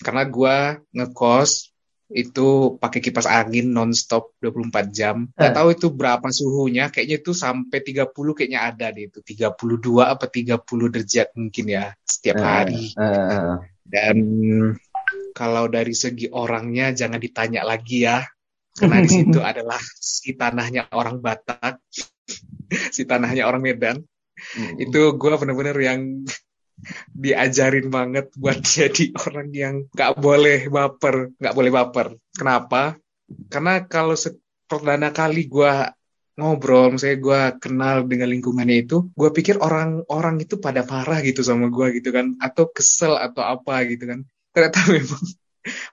Karena 0.00 0.24
gua 0.28 0.78
ngekos 0.92 1.72
itu 2.08 2.80
pakai 2.80 3.04
kipas 3.04 3.28
angin 3.28 3.68
nonstop 3.68 4.32
24 4.40 4.88
jam. 4.88 5.28
Nggak 5.36 5.52
tahu 5.52 5.68
itu 5.76 5.86
berapa 5.92 6.24
suhunya, 6.32 6.88
kayaknya 6.88 7.20
itu 7.20 7.32
sampai 7.36 7.84
30 7.84 8.32
kayaknya 8.32 8.60
ada 8.64 8.88
deh 8.88 9.12
itu. 9.12 9.20
32 9.20 10.08
apa 10.08 10.24
30 10.24 10.88
derajat 10.88 11.28
mungkin 11.36 11.64
ya 11.68 11.92
setiap 12.00 12.40
hari. 12.40 12.96
Dan 13.88 14.16
kalau 15.32 15.64
dari 15.72 15.96
segi 15.96 16.28
orangnya 16.28 16.92
jangan 16.92 17.16
ditanya 17.16 17.64
lagi 17.64 18.04
ya. 18.04 18.20
Karena 18.76 19.00
di 19.02 19.10
situ 19.16 19.40
adalah 19.40 19.80
si 19.96 20.36
tanahnya 20.36 20.92
orang 20.92 21.18
Batak, 21.24 21.80
si 22.94 23.08
tanahnya 23.08 23.48
orang 23.48 23.64
Medan. 23.64 23.96
Hmm. 24.38 24.76
Itu 24.78 25.18
gue 25.18 25.32
bener-bener 25.34 25.74
yang 25.80 26.00
diajarin 27.24 27.90
banget 27.90 28.30
buat 28.38 28.62
jadi 28.62 29.10
orang 29.18 29.48
yang 29.50 29.74
nggak 29.90 30.12
boleh 30.20 30.68
baper, 30.70 31.34
nggak 31.40 31.54
boleh 31.56 31.70
baper. 31.72 32.08
Kenapa? 32.36 32.94
Karena 33.50 33.84
kalau 33.88 34.14
perdana 34.68 35.10
kali 35.10 35.48
gue 35.48 35.72
ngobrol, 36.38 36.94
misalnya 36.94 37.18
gue 37.18 37.40
kenal 37.58 37.96
dengan 38.06 38.28
lingkungannya 38.30 38.86
itu, 38.86 39.10
gue 39.12 39.30
pikir 39.34 39.58
orang-orang 39.58 40.38
itu 40.44 40.54
pada 40.62 40.86
parah 40.86 41.18
gitu 41.26 41.42
sama 41.42 41.66
gue 41.68 41.98
gitu 41.98 42.14
kan, 42.14 42.38
atau 42.38 42.70
kesel 42.70 43.18
atau 43.18 43.42
apa 43.42 43.82
gitu 43.90 44.04
kan. 44.06 44.20
Ternyata 44.54 44.78
memang 44.96 45.24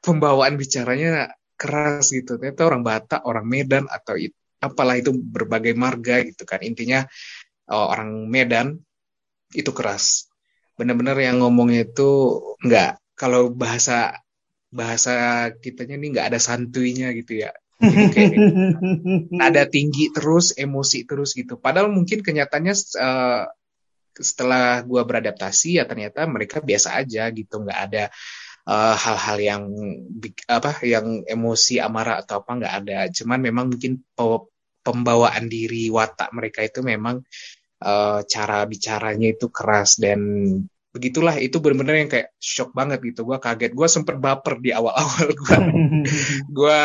pembawaan 0.05 0.53
bicaranya 0.61 1.33
keras 1.57 2.13
gitu. 2.13 2.37
Ternyata 2.37 2.61
orang 2.69 2.81
Batak, 2.85 3.21
orang 3.25 3.45
Medan 3.49 3.85
atau 3.89 4.15
itu, 4.15 4.37
apalah 4.61 4.95
itu 5.01 5.11
berbagai 5.11 5.73
marga 5.73 6.21
gitu 6.21 6.45
kan. 6.45 6.61
Intinya 6.61 7.03
oh, 7.73 7.85
orang 7.89 8.29
Medan 8.29 8.77
itu 9.55 9.71
keras 9.73 10.29
benar-benar 10.75 11.15
yang 11.23 11.39
ngomongnya 11.39 11.87
itu 11.87 12.09
nggak 12.59 12.99
kalau 13.15 13.47
bahasa 13.47 14.19
bahasa 14.67 15.47
kitanya 15.63 15.95
nih 15.95 16.09
nggak 16.11 16.27
ada 16.35 16.39
santuinya 16.43 17.15
gitu 17.15 17.47
ya 17.47 17.55
kayak 17.79 18.33
ada 19.51 19.63
tinggi 19.67 20.09
terus 20.15 20.55
emosi 20.55 21.03
terus 21.03 21.35
gitu. 21.35 21.59
Padahal 21.59 21.91
mungkin 21.91 22.23
kenyataannya 22.23 22.75
uh, 22.99 23.43
setelah 24.15 24.79
gua 24.87 25.03
beradaptasi 25.03 25.79
ya 25.79 25.83
ternyata 25.83 26.23
mereka 26.25 26.63
biasa 26.63 26.95
aja 26.95 27.27
gitu. 27.35 27.59
Nggak 27.67 27.79
ada 27.91 28.03
eh, 28.65 28.95
hal-hal 28.95 29.37
uh, 29.37 29.43
yang 29.43 29.63
apa 30.47 30.71
yang 30.87 31.27
emosi 31.27 31.83
amarah 31.83 32.23
atau 32.23 32.39
apa 32.39 32.51
nggak 32.55 32.75
ada. 32.83 32.99
Cuman 33.11 33.39
memang 33.43 33.75
mungkin 33.75 33.99
pembawaan 34.85 35.51
diri 35.51 35.91
watak 35.91 36.31
mereka 36.31 36.63
itu 36.63 36.79
memang 36.79 37.19
uh, 37.83 38.19
cara 38.23 38.63
bicaranya 38.63 39.35
itu 39.35 39.51
keras 39.51 39.99
dan 39.99 40.19
begitulah. 40.95 41.35
Itu 41.35 41.59
benar-benar 41.59 41.95
yang 41.99 42.11
kayak 42.11 42.31
shock 42.39 42.71
banget 42.71 43.03
gitu. 43.03 43.27
Gue 43.27 43.35
kaget. 43.43 43.75
Gue 43.75 43.91
sempet 43.91 44.15
baper 44.15 44.63
di 44.63 44.71
awal-awal 44.71 45.27
gue 45.27 45.57
gue 46.57 46.79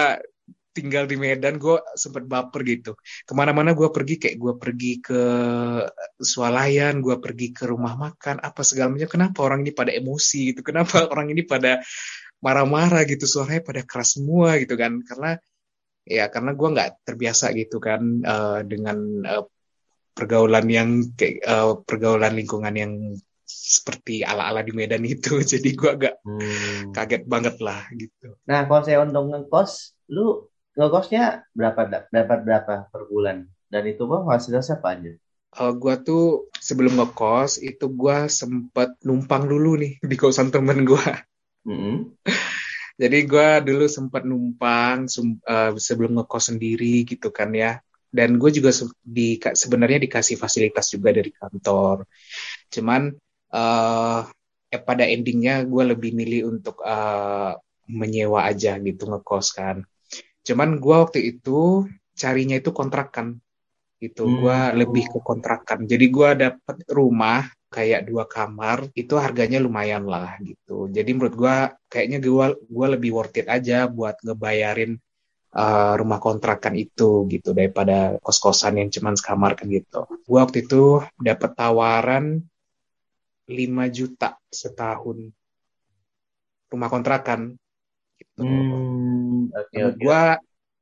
tinggal 0.80 1.04
di 1.04 1.20
Medan 1.20 1.60
gue 1.60 1.76
sempet 1.92 2.25
baper 2.25 2.64
gitu 2.64 2.96
ke 3.28 3.32
mana-mana 3.37 3.76
gue 3.76 3.92
pergi 3.92 4.16
kayak 4.16 4.37
gue 4.40 4.54
pergi 4.56 4.92
ke 5.04 5.22
swalayan 6.16 7.04
gue 7.04 7.20
pergi 7.20 7.52
ke 7.52 7.68
rumah 7.68 8.00
makan 8.00 8.40
apa 8.40 8.64
segala 8.64 8.96
macam 8.96 9.12
kenapa 9.12 9.38
orang 9.44 9.60
ini 9.60 9.72
pada 9.76 9.92
emosi 9.92 10.56
gitu 10.56 10.64
kenapa 10.64 11.04
orang 11.12 11.37
ini 11.37 11.44
pada 11.44 11.84
marah-marah 12.40 13.04
gitu 13.04 13.28
suaranya 13.28 13.60
pada 13.60 13.84
keras 13.84 14.16
semua 14.16 14.56
gitu 14.56 14.72
kan 14.80 15.04
karena 15.04 15.37
ya 16.08 16.32
karena 16.32 16.56
gue 16.56 16.68
nggak 16.72 16.90
terbiasa 17.04 17.52
gitu 17.52 17.76
kan 17.76 18.00
uh, 18.25 18.64
dengan 18.64 18.96
uh, 19.28 19.44
pergaulan 20.16 20.66
yang 20.66 20.88
kayak 21.12 21.44
uh, 21.44 21.78
pergaulan 21.84 22.32
lingkungan 22.34 22.75
yang 22.75 22.92
seperti 23.50 24.22
ala-ala 24.22 24.62
di 24.62 24.72
Medan 24.75 25.02
itu. 25.06 25.38
Jadi 25.52 25.75
gue 25.75 25.90
agak 25.90 26.14
hmm. 26.22 26.94
kaget 26.94 27.22
banget 27.26 27.56
lah 27.62 27.87
gitu. 27.94 28.38
Nah, 28.46 28.66
kalau 28.66 28.82
saya 28.82 29.02
untuk 29.02 29.30
ngekos, 29.30 29.94
lu 30.10 30.50
ngekosnya 30.74 31.48
berapa 31.54 32.08
dapat 32.10 32.38
berapa 32.46 32.74
per 32.90 33.02
bulan? 33.10 33.46
Dan 33.70 33.86
itu 33.86 34.06
bang 34.06 34.26
hasilnya 34.26 34.62
siapa 34.62 34.98
aja? 34.98 35.12
Uh, 35.50 35.74
gue 35.74 35.94
tuh 36.06 36.24
sebelum 36.58 36.98
ngekos 36.98 37.58
itu 37.58 37.90
gue 37.90 38.30
sempet 38.30 38.94
numpang 39.02 39.50
dulu 39.50 39.78
nih 39.78 39.98
di 40.02 40.16
kosan 40.18 40.54
temen 40.54 40.86
gue. 40.86 41.10
Mm 41.66 41.76
-hmm. 41.78 41.96
Jadi 43.00 43.18
gue 43.24 43.48
dulu 43.64 43.84
sempat 43.88 44.22
numpang 44.28 45.08
uh, 45.10 45.70
sebelum 45.74 46.20
ngekos 46.20 46.54
sendiri 46.54 47.02
gitu 47.08 47.32
kan 47.32 47.50
ya 47.56 47.80
dan 48.10 48.36
gue 48.36 48.50
juga 48.50 48.74
di 49.06 49.38
sebenarnya 49.38 50.02
dikasih 50.02 50.34
fasilitas 50.34 50.90
juga 50.90 51.14
dari 51.14 51.30
kantor 51.30 52.04
cuman 52.66 53.14
uh, 53.54 54.20
eh 54.70 54.82
pada 54.82 55.06
endingnya 55.06 55.62
gue 55.66 55.94
lebih 55.94 56.10
milih 56.14 56.50
untuk 56.58 56.82
uh, 56.82 57.54
menyewa 57.86 58.46
aja 58.46 58.78
gitu 58.82 59.06
ngekos 59.06 59.54
kan 59.54 59.86
cuman 60.47 60.80
gue 60.80 60.97
waktu 60.97 61.20
itu 61.37 61.87
carinya 62.16 62.56
itu 62.56 62.70
kontrakan 62.73 63.40
gitu 64.00 64.25
hmm. 64.25 64.35
gue 64.40 64.59
lebih 64.85 65.04
ke 65.12 65.18
kontrakan 65.20 65.85
jadi 65.85 66.06
gue 66.09 66.30
dapet 66.49 66.76
rumah 66.88 67.49
kayak 67.70 68.09
dua 68.09 68.25
kamar 68.26 68.88
itu 68.99 69.14
harganya 69.20 69.62
lumayan 69.62 70.09
lah 70.09 70.40
gitu 70.42 70.88
jadi 70.90 71.11
menurut 71.12 71.35
gue 71.37 71.56
kayaknya 71.92 72.18
gue 72.18 72.47
gue 72.56 72.87
lebih 72.99 73.11
worth 73.12 73.37
it 73.37 73.47
aja 73.47 73.87
buat 73.87 74.18
ngebayarin 74.25 74.99
uh, 75.54 75.94
rumah 75.99 76.18
kontrakan 76.23 76.75
itu 76.78 77.26
gitu 77.26 77.50
daripada 77.54 78.18
kos-kosan 78.23 78.78
yang 78.82 78.90
cuma 78.92 79.14
sekamar 79.14 79.59
kan 79.59 79.66
gitu. 79.70 80.06
Gua 80.26 80.47
waktu 80.47 80.66
itu 80.66 81.02
dapat 81.18 81.50
tawaran 81.59 82.42
5 83.50 83.97
juta 83.97 84.38
setahun 84.50 85.35
rumah 86.70 86.88
kontrakan. 86.90 87.59
Hmm, 88.42 89.52
okay, 89.52 89.80
okay. 89.85 89.99
Gua 90.00 90.40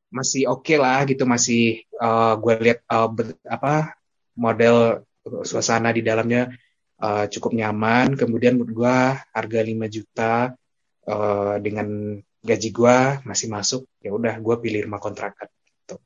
masih 0.08 0.48
oke 0.48 0.64
okay 0.64 0.76
lah 0.80 1.04
gitu 1.04 1.28
masih 1.28 1.84
uh, 2.00 2.32
gue 2.40 2.54
lihat 2.64 2.80
uh, 2.88 3.12
apa 3.44 3.92
model 4.32 5.04
suasana 5.44 5.92
di 5.92 6.00
dalamnya 6.00 6.48
uh, 7.02 7.28
cukup 7.28 7.52
nyaman 7.52 8.16
kemudian 8.16 8.56
menurut 8.56 8.72
gue 8.72 8.98
harga 9.36 9.60
5 9.60 9.94
juta 9.94 10.32
uh, 11.04 11.56
dengan 11.60 12.16
gaji 12.40 12.68
gue 12.72 12.98
masih 13.28 13.48
masuk 13.52 13.82
ya 14.00 14.14
udah 14.14 14.40
gue 14.40 14.56
pilih 14.64 14.88
rumah 14.88 15.02
kontrakan 15.02 15.48
gitu. 15.84 15.96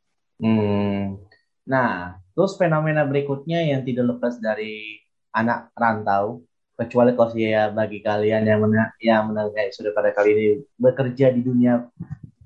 hmm. 0.42 1.22
nah 1.68 2.18
terus 2.34 2.58
fenomena 2.58 3.06
berikutnya 3.06 3.62
yang 3.62 3.86
tidak 3.86 4.18
lepas 4.18 4.42
dari 4.42 4.98
anak 5.30 5.70
rantau 5.78 6.42
kecuali 6.76 7.12
kalau 7.12 7.36
ya 7.36 7.68
bagi 7.68 8.00
kalian 8.00 8.42
yang 8.48 8.60
mana 8.64 8.90
yang 8.98 9.28
mendengar 9.28 9.68
sudah 9.70 9.92
pada 9.92 10.10
kali 10.10 10.30
ini 10.32 10.46
bekerja 10.80 11.30
di 11.30 11.44
dunia 11.44 11.86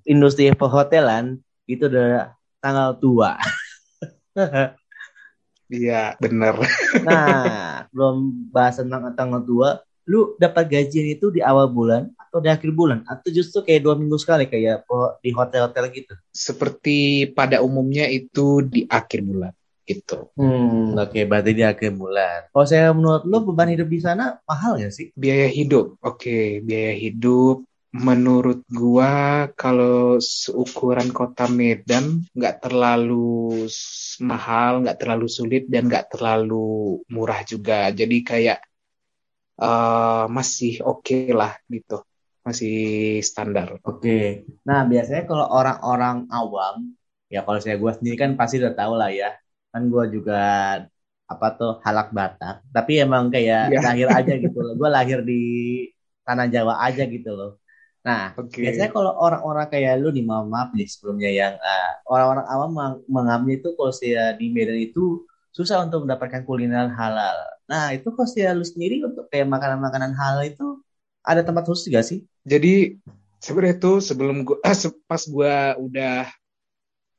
industri 0.03 0.51
perhotelan 0.53 1.39
itu 1.67 1.87
udah 1.87 2.35
tanggal 2.59 2.99
tua 2.99 3.39
Iya, 5.67 6.15
bener. 6.23 6.63
nah, 7.03 7.83
belum 7.91 8.47
bahas 8.55 8.79
tentang 8.79 9.11
tanggal 9.19 9.43
tua, 9.43 9.83
lu 10.07 10.39
dapat 10.39 10.71
gajian 10.71 11.11
itu 11.11 11.35
di 11.35 11.43
awal 11.43 11.67
bulan 11.67 12.07
atau 12.15 12.39
di 12.39 12.47
akhir 12.47 12.71
bulan 12.71 13.03
atau 13.03 13.27
justru 13.35 13.67
kayak 13.67 13.83
dua 13.83 13.99
minggu 13.99 14.15
sekali 14.15 14.47
kayak 14.47 14.87
di 15.19 15.35
hotel-hotel 15.35 15.91
gitu? 15.91 16.15
Seperti 16.31 17.27
pada 17.35 17.67
umumnya 17.67 18.07
itu 18.07 18.63
di 18.63 18.87
akhir 18.87 19.27
bulan 19.27 19.51
gitu. 19.87 20.35
Hmm, 20.35 20.99
oke 20.99 21.15
okay, 21.15 21.25
berarti 21.25 21.55
di 21.55 21.63
akhir 21.63 21.95
bulan. 21.95 22.51
Kalau 22.51 22.67
saya 22.67 22.91
menurut 22.91 23.23
lu 23.25 23.39
beban 23.47 23.71
hidup 23.71 23.89
di 23.89 24.01
sana 24.03 24.43
mahal 24.43 24.83
ya 24.83 24.91
sih? 24.91 25.15
Biaya 25.15 25.47
hidup, 25.47 26.03
oke, 26.03 26.19
okay. 26.19 26.61
biaya 26.61 26.93
hidup 26.99 27.63
menurut 27.97 28.61
gua 28.69 29.47
kalau 29.57 30.21
seukuran 30.21 31.09
kota 31.15 31.49
Medan 31.49 32.27
nggak 32.35 32.67
terlalu 32.67 33.65
mahal, 34.21 34.85
nggak 34.85 34.99
terlalu 35.01 35.27
sulit 35.31 35.65
dan 35.71 35.89
nggak 35.89 36.13
terlalu 36.13 37.01
murah 37.09 37.41
juga. 37.47 37.89
Jadi 37.95 38.21
kayak 38.21 38.59
uh, 39.63 40.27
masih 40.29 40.83
oke 40.85 41.07
okay 41.07 41.33
lah 41.33 41.57
gitu 41.71 42.03
masih 42.47 42.79
standar. 43.27 43.83
Oke. 43.83 43.99
Okay. 43.99 44.27
Nah 44.71 44.87
biasanya 44.87 45.27
kalau 45.27 45.51
orang-orang 45.51 46.31
awam 46.31 46.95
ya 47.27 47.43
kalau 47.43 47.59
saya 47.59 47.75
gue 47.75 47.91
sendiri 47.91 48.15
kan 48.15 48.31
pasti 48.39 48.63
udah 48.63 48.75
tahu 48.75 48.95
lah 48.95 49.11
ya 49.11 49.35
kan 49.77 49.85
gue 49.93 50.05
juga 50.17 50.41
apa 51.29 51.47
tuh 51.53 51.85
halak 51.85 52.17
Batak 52.17 52.65
tapi 52.73 53.05
emang 53.05 53.29
kayak 53.29 53.77
yeah. 53.77 53.85
lahir 53.85 54.09
aja 54.09 54.33
gitu 54.41 54.57
loh 54.57 54.73
gue 54.73 54.89
lahir 54.89 55.21
di 55.21 55.43
tanah 56.25 56.49
Jawa 56.49 56.81
aja 56.81 57.05
gitu 57.05 57.37
loh 57.37 57.53
nah 58.01 58.33
okay. 58.39 58.65
biasanya 58.65 58.91
kalau 58.95 59.13
orang-orang 59.21 59.69
kayak 59.69 60.01
lu 60.01 60.09
nih 60.15 60.25
maaf 60.25 60.49
maaf 60.49 60.71
nih 60.73 60.89
sebelumnya 60.89 61.29
yang 61.29 61.55
uh, 61.61 61.93
orang-orang 62.09 62.47
awam 62.49 62.71
mengambil 63.05 63.61
itu 63.61 63.69
kalau 63.77 63.93
saya 63.93 64.33
di 64.33 64.49
Medan 64.49 64.81
itu 64.81 65.27
susah 65.57 65.89
untuk 65.89 66.05
mendapatkan 66.05 66.45
kuliner 66.45 66.93
halal. 66.93 67.37
Nah, 67.65 67.97
itu 67.97 68.13
kok 68.13 68.29
sih 68.29 68.45
lu 68.53 68.61
sendiri 68.61 69.01
untuk 69.09 69.33
kayak 69.33 69.49
makanan-makanan 69.49 70.13
halal 70.13 70.45
itu 70.45 70.85
ada 71.25 71.41
tempat 71.41 71.65
khusus 71.65 71.89
gak 71.89 72.05
sih? 72.05 72.29
Jadi 72.45 73.01
sebenarnya 73.41 73.81
itu 73.81 73.93
sebelum 74.05 74.45
gua 74.45 74.61
eh, 74.61 74.77
pas 75.09 75.23
gua 75.25 75.73
udah 75.81 76.29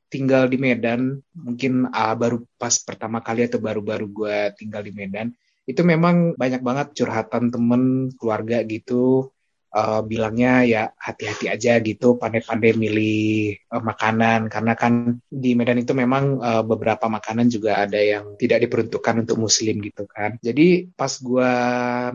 tinggal 0.08 0.48
di 0.48 0.58
Medan, 0.60 1.20
mungkin 1.36 1.88
uh, 1.88 2.16
baru 2.16 2.44
pas 2.56 2.76
pertama 2.82 3.20
kali 3.20 3.48
atau 3.48 3.60
baru-baru 3.60 4.06
gua 4.08 4.38
tinggal 4.56 4.84
di 4.84 4.96
Medan, 4.96 5.32
itu 5.68 5.84
memang 5.84 6.34
banyak 6.40 6.64
banget 6.64 6.88
curhatan 6.96 7.52
temen, 7.52 8.10
keluarga 8.16 8.64
gitu. 8.64 9.32
uh, 9.78 10.02
bilangnya 10.04 10.64
ya 10.64 10.84
hati-hati 10.96 11.52
aja 11.52 11.80
gitu, 11.84 12.16
pandai-pandai 12.18 12.74
milih 12.78 13.58
uh, 13.70 13.84
makanan 13.84 14.48
karena 14.48 14.74
kan 14.74 14.94
di 15.28 15.54
Medan 15.58 15.82
itu 15.82 15.94
memang 15.94 16.40
uh, 16.40 16.64
beberapa 16.64 17.06
makanan 17.12 17.52
juga 17.52 17.84
ada 17.84 18.00
yang 18.00 18.36
tidak 18.40 18.68
diperuntukkan 18.68 19.28
untuk 19.28 19.38
Muslim 19.42 19.84
gitu 19.84 20.08
kan. 20.10 20.40
Jadi 20.42 20.90
pas 20.96 21.12
gue 21.12 21.54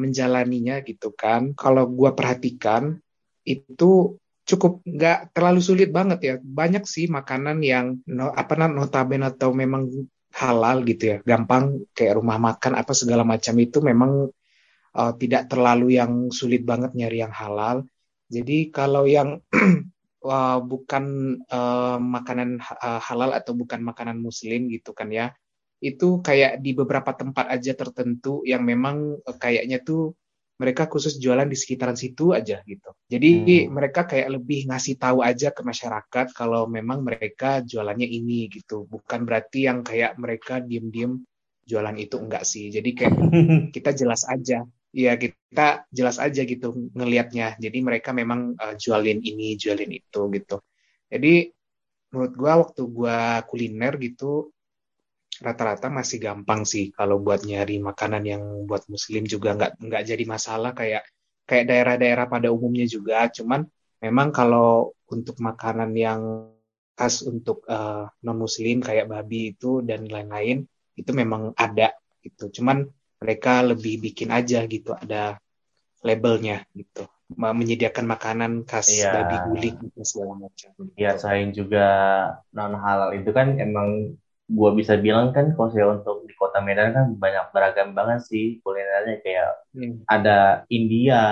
menjalaninya 0.00 0.80
gitu 0.82 1.12
kan, 1.12 1.52
kalau 1.54 1.86
gue 1.88 2.10
perhatikan 2.12 2.98
itu 3.42 4.16
cukup 4.42 4.82
nggak 4.82 5.34
terlalu 5.34 5.60
sulit 5.62 5.88
banget 5.94 6.18
ya. 6.22 6.34
Banyak 6.42 6.84
sih 6.86 7.06
makanan 7.06 7.62
yang 7.62 8.02
no, 8.10 8.30
apa 8.34 8.58
notabene 8.58 9.30
atau 9.30 9.54
memang 9.54 9.88
halal 10.32 10.80
gitu 10.88 11.04
ya, 11.12 11.16
gampang 11.22 11.84
kayak 11.92 12.16
rumah 12.16 12.40
makan 12.40 12.72
apa 12.80 12.92
segala 12.96 13.20
macam 13.22 13.52
itu 13.60 13.84
memang 13.84 14.32
uh, 14.96 15.12
tidak 15.20 15.52
terlalu 15.52 16.00
yang 16.00 16.32
sulit 16.32 16.64
banget 16.64 16.96
nyari 16.96 17.20
yang 17.20 17.34
halal. 17.34 17.84
Jadi 18.32 18.72
kalau 18.72 19.04
yang 19.04 19.44
uh, 20.24 20.58
bukan 20.72 21.36
uh, 21.52 22.00
makanan 22.00 22.64
uh, 22.64 23.00
halal 23.04 23.36
atau 23.36 23.52
bukan 23.52 23.84
makanan 23.84 24.16
muslim 24.24 24.72
gitu 24.72 24.96
kan 24.96 25.12
ya, 25.12 25.36
itu 25.84 26.24
kayak 26.24 26.64
di 26.64 26.72
beberapa 26.72 27.12
tempat 27.12 27.52
aja 27.52 27.76
tertentu 27.76 28.40
yang 28.48 28.64
memang 28.64 29.20
uh, 29.20 29.36
kayaknya 29.36 29.84
tuh 29.84 30.16
mereka 30.62 30.86
khusus 30.86 31.18
jualan 31.18 31.50
di 31.50 31.58
sekitaran 31.58 31.98
situ 31.98 32.30
aja 32.30 32.62
gitu. 32.62 32.94
Jadi 33.10 33.66
hmm. 33.66 33.74
mereka 33.74 34.06
kayak 34.06 34.38
lebih 34.38 34.70
ngasih 34.70 34.94
tahu 34.94 35.26
aja 35.26 35.50
ke 35.50 35.66
masyarakat 35.66 36.30
kalau 36.30 36.70
memang 36.70 37.02
mereka 37.02 37.58
jualannya 37.66 38.06
ini 38.06 38.46
gitu. 38.46 38.86
Bukan 38.86 39.26
berarti 39.26 39.66
yang 39.66 39.82
kayak 39.82 40.14
mereka 40.22 40.62
diem-diem 40.62 41.18
jualan 41.66 41.96
itu 41.98 42.14
enggak 42.22 42.46
sih. 42.46 42.70
Jadi 42.70 42.90
kayak 42.94 43.14
kita 43.74 43.90
jelas 43.90 44.22
aja 44.30 44.62
ya 44.92 45.16
kita 45.16 45.88
jelas 45.90 46.22
aja 46.22 46.46
gitu 46.46 46.92
ngelihatnya. 46.94 47.58
Jadi 47.58 47.78
mereka 47.82 48.14
memang 48.14 48.54
uh, 48.54 48.78
jualin 48.78 49.18
ini, 49.18 49.58
jualin 49.58 49.90
itu 49.90 50.20
gitu. 50.30 50.56
Jadi 51.10 51.50
menurut 52.12 52.32
gua 52.36 52.52
waktu 52.62 52.82
gua 52.86 53.40
kuliner 53.48 53.96
gitu 53.98 54.52
rata-rata 55.42 55.90
masih 55.90 56.22
gampang 56.22 56.62
sih 56.62 56.94
kalau 56.94 57.18
buat 57.18 57.42
nyari 57.42 57.82
makanan 57.82 58.22
yang 58.22 58.42
buat 58.64 58.86
muslim 58.86 59.26
juga 59.26 59.58
nggak 59.58 59.72
nggak 59.82 60.02
jadi 60.06 60.24
masalah 60.24 60.72
kayak 60.72 61.02
kayak 61.44 61.68
daerah-daerah 61.68 62.26
pada 62.30 62.48
umumnya 62.54 62.86
juga. 62.86 63.26
Cuman 63.28 63.66
memang 64.00 64.30
kalau 64.30 64.94
untuk 65.10 65.36
makanan 65.42 65.92
yang 65.98 66.48
khas 66.94 67.26
untuk 67.26 67.66
uh, 67.66 68.06
eh, 68.06 68.24
non 68.24 68.38
muslim 68.38 68.80
kayak 68.80 69.10
babi 69.10 69.52
itu 69.56 69.82
dan 69.82 70.06
lain-lain 70.06 70.64
itu 70.94 71.10
memang 71.10 71.52
ada 71.58 71.92
gitu. 72.22 72.62
Cuman 72.62 72.86
mereka 73.18 73.62
lebih 73.66 74.02
bikin 74.02 74.30
aja 74.30 74.62
gitu 74.66 74.94
ada 74.94 75.38
labelnya 76.02 76.66
gitu 76.74 77.06
menyediakan 77.32 78.04
makanan 78.04 78.52
khas 78.68 78.92
iya. 78.92 79.12
babi 79.12 79.36
guling 79.48 79.76
gitu 79.88 80.00
segala 80.04 80.34
macam. 80.36 80.70
Iya, 80.96 81.16
selain 81.16 81.50
juga 81.56 81.86
non 82.52 82.76
halal 82.76 83.16
itu 83.16 83.30
kan 83.32 83.56
emang 83.56 84.16
gua 84.50 84.74
bisa 84.74 84.98
bilang 84.98 85.30
kan 85.30 85.54
kalau 85.54 85.70
saya 85.70 85.86
untuk 85.94 86.26
di 86.26 86.34
kota 86.34 86.58
Medan 86.58 86.94
kan 86.94 87.06
banyak 87.14 87.54
beragam 87.54 87.94
banget 87.94 88.26
sih 88.26 88.58
kulinernya 88.60 89.22
kayak 89.22 89.50
hmm. 89.74 90.02
ada 90.06 90.66
India, 90.68 91.24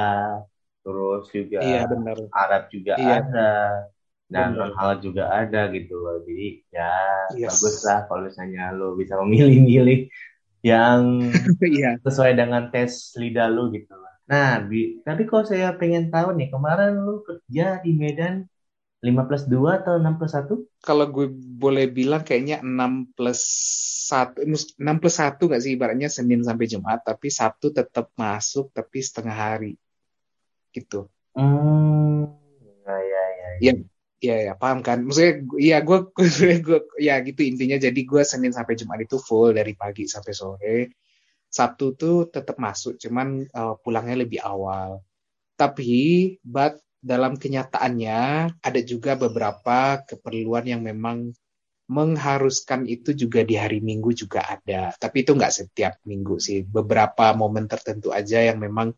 terus 0.83 1.27
juga 1.31 1.59
iya, 1.63 1.87
benar. 1.87 2.17
Arab 2.31 2.63
juga 2.71 2.95
iya. 2.97 3.21
ada 3.25 3.51
dan 4.31 4.55
non 4.55 4.71
halal 4.79 5.03
juga 5.03 5.27
ada 5.27 5.67
gitu 5.75 5.99
loh. 5.99 6.23
Jadi 6.23 6.63
ya 6.71 6.95
yes. 7.35 7.59
bagus 7.59 7.77
lah 7.83 8.01
kalau 8.07 8.31
misalnya 8.31 8.71
lo 8.71 8.95
bisa 8.95 9.19
memilih-milih 9.19 10.07
yang 10.63 11.31
iya. 11.67 11.99
sesuai 12.05 12.37
dengan 12.37 12.71
tes 12.71 13.17
lidah 13.19 13.51
lu 13.51 13.75
gitu 13.75 13.93
lah. 13.97 14.15
Nah, 14.31 14.63
bi 14.63 15.03
tapi 15.03 15.27
kalau 15.27 15.43
saya 15.43 15.75
pengen 15.75 16.15
tahu 16.15 16.39
nih, 16.39 16.55
kemarin 16.55 17.03
lu 17.03 17.27
kerja 17.27 17.83
di 17.83 17.93
Medan 17.99 18.47
5 19.01 19.29
plus 19.29 19.45
2 19.49 19.81
atau 19.81 19.95
6 19.97 20.19
plus 20.21 20.33
1? 20.37 20.85
Kalau 20.85 21.07
gue 21.09 21.27
boleh 21.33 21.89
bilang 21.89 22.21
kayaknya 22.21 22.61
6 22.61 23.17
plus 23.17 23.41
1, 24.13 24.45
6 24.45 25.01
plus 25.01 25.17
1 25.17 25.41
gak 25.41 25.63
sih 25.65 25.73
ibaratnya 25.73 26.09
Senin 26.13 26.45
sampai 26.45 26.69
Jumat, 26.69 27.01
tapi 27.01 27.33
Sabtu 27.33 27.73
tetap 27.73 28.13
masuk 28.17 28.69
tapi 28.77 29.01
setengah 29.01 29.37
hari. 29.37 29.73
Gitu. 30.71 31.09
Hmm, 31.33 32.29
ya, 32.85 32.97
ya, 33.01 33.25
ya. 33.33 33.73
ya 33.73 33.75
Iya 34.21 34.53
ya 34.53 34.55
paham 34.55 34.85
kan. 34.85 35.09
Maksudnya 35.09 35.35
iya 35.57 35.81
gue 35.81 35.99
gue 36.13 36.79
ya 37.01 37.17
gitu 37.25 37.41
intinya 37.41 37.81
jadi 37.81 38.01
gue 38.05 38.21
Senin 38.21 38.53
sampai 38.53 38.77
Jumat 38.77 39.01
itu 39.01 39.17
full 39.17 39.57
dari 39.57 39.73
pagi 39.73 40.05
sampai 40.05 40.33
sore. 40.37 40.79
Sabtu 41.49 41.97
tuh 41.97 42.29
tetap 42.29 42.61
masuk 42.61 43.01
cuman 43.01 43.49
uh, 43.49 43.75
pulangnya 43.81 44.21
lebih 44.21 44.45
awal. 44.45 45.01
Tapi 45.57 46.37
but 46.45 46.77
dalam 47.01 47.41
kenyataannya 47.41 48.21
ada 48.61 48.81
juga 48.85 49.17
beberapa 49.17 50.05
keperluan 50.05 50.69
yang 50.69 50.85
memang 50.85 51.33
mengharuskan 51.91 52.87
itu 52.87 53.11
juga 53.17 53.43
di 53.43 53.59
hari 53.59 53.83
Minggu 53.83 54.15
juga 54.15 54.47
ada. 54.47 54.95
Tapi 54.95 55.27
itu 55.27 55.35
nggak 55.35 55.51
setiap 55.51 55.99
minggu 56.07 56.39
sih. 56.39 56.63
Beberapa 56.63 57.35
momen 57.35 57.67
tertentu 57.67 58.15
aja 58.15 58.39
yang 58.39 58.63
memang 58.63 58.95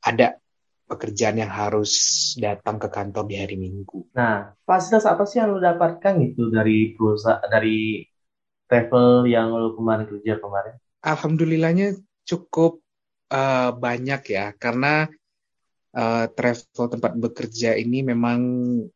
ada 0.00 0.40
pekerjaan 0.88 1.36
yang 1.36 1.52
harus 1.52 1.92
datang 2.40 2.80
ke 2.80 2.88
kantor 2.88 3.28
di 3.28 3.36
hari 3.36 3.60
Minggu. 3.60 4.08
Nah, 4.16 4.56
fasilitas 4.64 5.04
apa 5.04 5.28
sih 5.28 5.44
yang 5.44 5.52
lo 5.52 5.60
dapatkan 5.60 6.16
gitu 6.24 6.48
dari 6.48 6.96
perusahaan 6.96 7.44
dari 7.44 8.00
travel 8.64 9.28
yang 9.28 9.52
lo 9.52 9.76
kemarin 9.76 10.08
kerja 10.08 10.40
kemarin? 10.40 10.80
Alhamdulillahnya 11.04 12.00
cukup 12.24 12.80
uh, 13.28 13.76
banyak 13.76 14.22
ya, 14.32 14.56
karena 14.56 15.12
uh, 15.94 16.26
travel 16.32 16.84
tempat 16.92 17.12
bekerja 17.16 17.78
ini 17.78 18.04
memang 18.04 18.40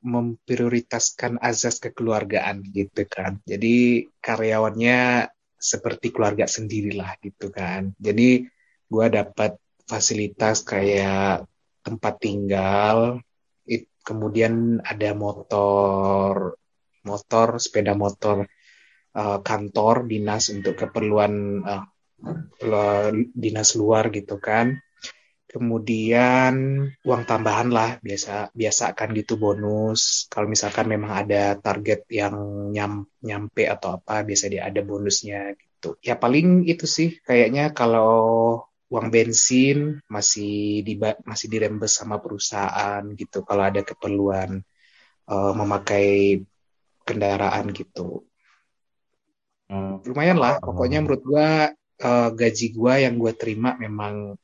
memprioritaskan 0.03 1.41
azas 1.41 1.81
kekeluargaan 1.81 2.67
gitu 2.73 3.09
kan. 3.09 3.41
Jadi 3.47 4.07
karyawannya 4.21 5.29
seperti 5.63 6.11
keluarga 6.11 6.51
sendirilah 6.51 7.17
gitu 7.23 7.55
kan. 7.55 7.95
Jadi 7.97 8.45
gue 8.91 9.07
dapat 9.09 9.57
fasilitas 9.87 10.67
kayak 10.67 11.47
tempat 11.83 12.15
tinggal, 12.19 13.23
it, 13.67 13.91
kemudian 14.03 14.83
ada 14.83 15.15
motor, 15.15 16.59
motor, 17.07 17.49
sepeda 17.63 17.95
motor 17.95 18.47
uh, 19.15 19.39
kantor 19.43 20.07
dinas 20.07 20.51
untuk 20.51 20.79
keperluan 20.79 21.63
uh, 21.63 21.85
dinas 23.35 23.75
luar 23.79 24.11
gitu 24.15 24.39
kan. 24.39 24.79
Kemudian 25.53 26.55
uang 27.05 27.23
tambahan 27.29 27.69
lah 27.69 28.01
biasa 28.01 28.57
biasa 28.57 28.97
akan 28.97 29.09
gitu 29.21 29.37
bonus. 29.37 30.25
Kalau 30.33 30.49
misalkan 30.49 30.89
memang 30.89 31.13
ada 31.13 31.61
target 31.61 32.09
yang 32.09 32.35
nyam, 32.73 33.05
nyampe 33.21 33.69
atau 33.69 34.01
apa 34.01 34.25
biasa 34.25 34.49
dia 34.49 34.65
ada 34.69 34.81
bonusnya 34.81 35.53
gitu. 35.53 36.01
Ya 36.01 36.17
paling 36.17 36.65
itu 36.65 36.89
sih 36.89 37.21
kayaknya 37.21 37.77
kalau 37.77 38.13
uang 38.93 39.09
bensin 39.09 40.05
masih 40.05 40.85
di 40.85 41.01
masih 41.01 41.49
dirembes 41.49 41.97
sama 41.97 42.21
perusahaan 42.21 43.01
gitu 43.17 43.41
kalau 43.41 43.65
ada 43.65 43.81
keperluan 43.81 44.61
uh, 45.33 45.53
memakai 45.57 46.41
kendaraan 47.09 47.73
gitu 47.73 48.29
hmm. 49.73 50.05
lumayan 50.05 50.37
lah 50.37 50.61
pokoknya 50.61 51.01
menurut 51.01 51.23
gua 51.25 51.73
uh, 52.05 52.29
gaji 52.37 52.67
gua 52.77 53.01
yang 53.01 53.17
gua 53.17 53.33
terima 53.33 53.81
memang 53.81 54.37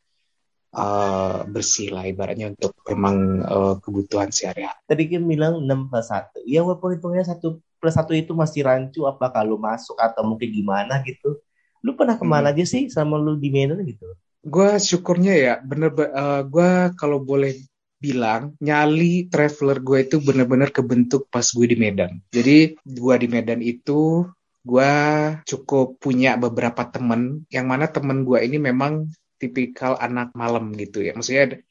uh, 0.75 1.45
bersih 1.49 1.95
lah 1.95 2.05
ibaratnya 2.05 2.53
untuk 2.53 2.77
memang 2.89 3.45
uh, 3.45 3.75
kebutuhan 3.81 4.29
sehari-hari. 4.33 4.81
Tadi 4.85 5.03
kan 5.09 5.23
bilang 5.25 5.55
6 5.63 5.91
plus 5.91 6.09
1. 6.11 6.45
Ya 6.49 6.61
walaupun 6.65 6.97
hitungnya 6.97 7.25
1 7.25 7.41
plus 7.79 7.97
1 7.97 8.11
itu 8.17 8.33
masih 8.35 8.67
rancu 8.67 9.07
apa 9.07 9.31
kalau 9.31 9.57
masuk 9.57 9.97
atau 9.97 10.25
mungkin 10.25 10.51
gimana 10.51 11.01
gitu. 11.05 11.39
Lu 11.81 11.95
pernah 11.95 12.19
ke 12.19 12.27
mana 12.27 12.51
hmm. 12.51 12.55
aja 12.59 12.65
sih 12.67 12.83
sama 12.91 13.17
lu 13.17 13.39
di 13.39 13.49
Medan 13.55 13.81
gitu? 13.87 14.09
gue 14.49 14.71
syukurnya 14.79 15.35
ya 15.35 15.55
bener 15.61 15.91
uh, 15.93 16.07
eh, 16.07 16.41
gue 16.47 16.71
kalau 16.95 17.19
boleh 17.21 17.59
bilang 17.99 18.55
nyali 18.63 19.27
traveler 19.27 19.83
gue 19.83 19.99
itu 20.07 20.17
bener-bener 20.23 20.71
kebentuk 20.71 21.27
pas 21.29 21.43
gue 21.43 21.67
di 21.67 21.75
Medan. 21.75 22.23
Jadi 22.31 22.79
gue 22.79 23.15
di 23.19 23.27
Medan 23.27 23.59
itu 23.59 24.23
gue 24.63 24.95
cukup 25.43 25.99
punya 25.99 26.39
beberapa 26.39 26.87
temen 26.87 27.43
yang 27.51 27.67
mana 27.67 27.91
temen 27.91 28.23
gue 28.23 28.39
ini 28.39 28.63
memang 28.63 29.11
tipikal 29.39 29.95
anak 29.97 30.35
malam 30.35 30.75
gitu 30.75 31.03
ya. 31.07 31.15
Maksudnya 31.15 31.63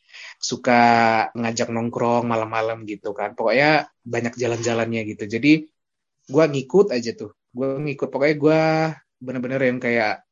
suka 0.41 0.81
ngajak 1.35 1.69
nongkrong 1.69 2.25
malam-malam 2.25 2.87
gitu 2.87 3.13
kan. 3.13 3.35
Pokoknya 3.37 3.91
banyak 4.01 4.33
jalan-jalannya 4.39 5.01
gitu. 5.13 5.23
Jadi 5.27 5.51
gue 6.27 6.43
ngikut 6.47 6.95
aja 6.95 7.11
tuh. 7.13 7.31
Gue 7.51 7.77
ngikut 7.83 8.09
pokoknya 8.09 8.35
gue 8.39 8.61
bener-bener 9.17 9.61
yang 9.67 9.79
kayak 9.81 10.23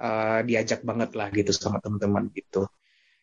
uh, 0.00 0.40
diajak 0.44 0.84
banget 0.84 1.10
lah 1.16 1.28
gitu 1.32 1.50
sama 1.56 1.80
teman-teman 1.80 2.28
gitu. 2.32 2.68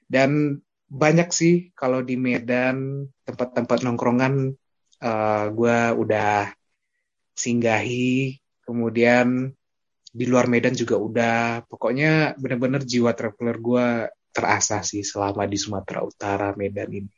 Dan 0.09 0.61
banyak 0.93 1.29
sih 1.33 1.73
kalau 1.73 2.05
di 2.05 2.19
Medan 2.19 3.09
tempat-tempat 3.25 3.81
nongkrongan 3.81 4.53
uh, 5.01 5.09
eh, 5.09 5.45
gue 5.49 5.77
udah 5.97 6.53
singgahi, 7.33 8.37
kemudian 8.61 9.49
di 10.13 10.29
luar 10.29 10.45
Medan 10.45 10.77
juga 10.77 11.01
udah. 11.01 11.65
Pokoknya 11.65 12.37
bener-bener 12.37 12.85
jiwa 12.85 13.17
traveler 13.17 13.57
gue 13.57 13.87
terasa 14.33 14.81
sih 14.81 15.05
selama 15.05 15.45
di 15.45 15.55
Sumatera 15.61 16.01
Utara 16.01 16.57
Medan 16.57 16.89
ini 16.89 17.13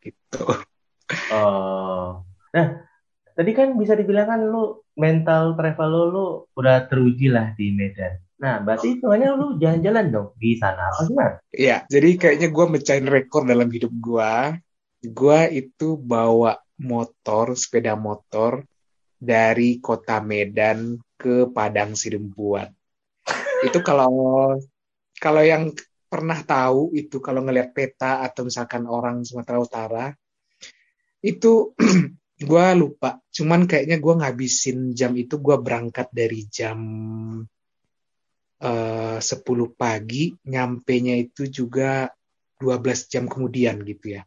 gitu 0.00 0.44
oh 1.36 2.24
nah 2.56 2.66
tadi 3.36 3.50
kan 3.52 3.76
bisa 3.76 3.92
dibilang 3.92 4.28
kan 4.28 4.40
lu 4.40 4.80
mental 4.96 5.52
travel 5.52 5.88
lu, 5.92 6.04
lu 6.08 6.26
udah 6.56 6.88
teruji 6.88 7.28
lah 7.28 7.52
di 7.54 7.70
Medan 7.76 8.24
Nah, 8.34 8.60
berarti 8.60 8.98
hitungannya 8.98 9.40
lu 9.40 9.56
jalan-jalan 9.56 10.06
dong 10.10 10.28
di 10.36 10.58
sana 10.58 10.90
apa 10.90 11.06
gimana? 11.06 11.38
Iya, 11.54 11.86
jadi 11.88 12.10
kayaknya 12.18 12.48
gue 12.52 12.66
mecahin 12.66 13.08
rekor 13.08 13.48
dalam 13.48 13.70
hidup 13.72 13.88
gue. 13.94 14.32
Gue 15.06 15.40
itu 15.54 15.96
bawa 15.96 16.58
motor, 16.76 17.56
sepeda 17.56 17.96
motor 17.96 18.66
dari 19.24 19.80
kota 19.80 20.20
Medan 20.20 21.00
ke 21.16 21.48
Padang 21.48 21.96
Sidempuan. 21.96 22.68
itu 23.64 23.80
kalau 23.80 24.52
kalau 25.16 25.40
yang 25.40 25.72
pernah 26.04 26.38
tahu 26.44 26.92
itu 26.92 27.18
kalau 27.18 27.40
ngelihat 27.42 27.72
peta 27.72 28.20
atau 28.22 28.44
misalkan 28.44 28.84
orang 28.84 29.24
Sumatera 29.24 29.58
Utara 29.58 30.06
itu 31.24 31.72
gue 32.48 32.66
lupa. 32.76 33.18
Cuman 33.32 33.64
kayaknya 33.64 33.96
gue 33.98 34.14
ngabisin 34.20 34.92
jam 34.92 35.16
itu 35.16 35.40
gue 35.40 35.56
berangkat 35.56 36.12
dari 36.12 36.44
jam 36.46 36.78
uh, 38.60 39.18
10 39.18 39.24
pagi, 39.74 40.36
nyampe 40.46 40.94
nya 41.00 41.16
itu 41.16 41.48
juga 41.48 42.12
12 42.60 43.10
jam 43.10 43.24
kemudian 43.26 43.80
gitu 43.82 44.20
ya. 44.20 44.22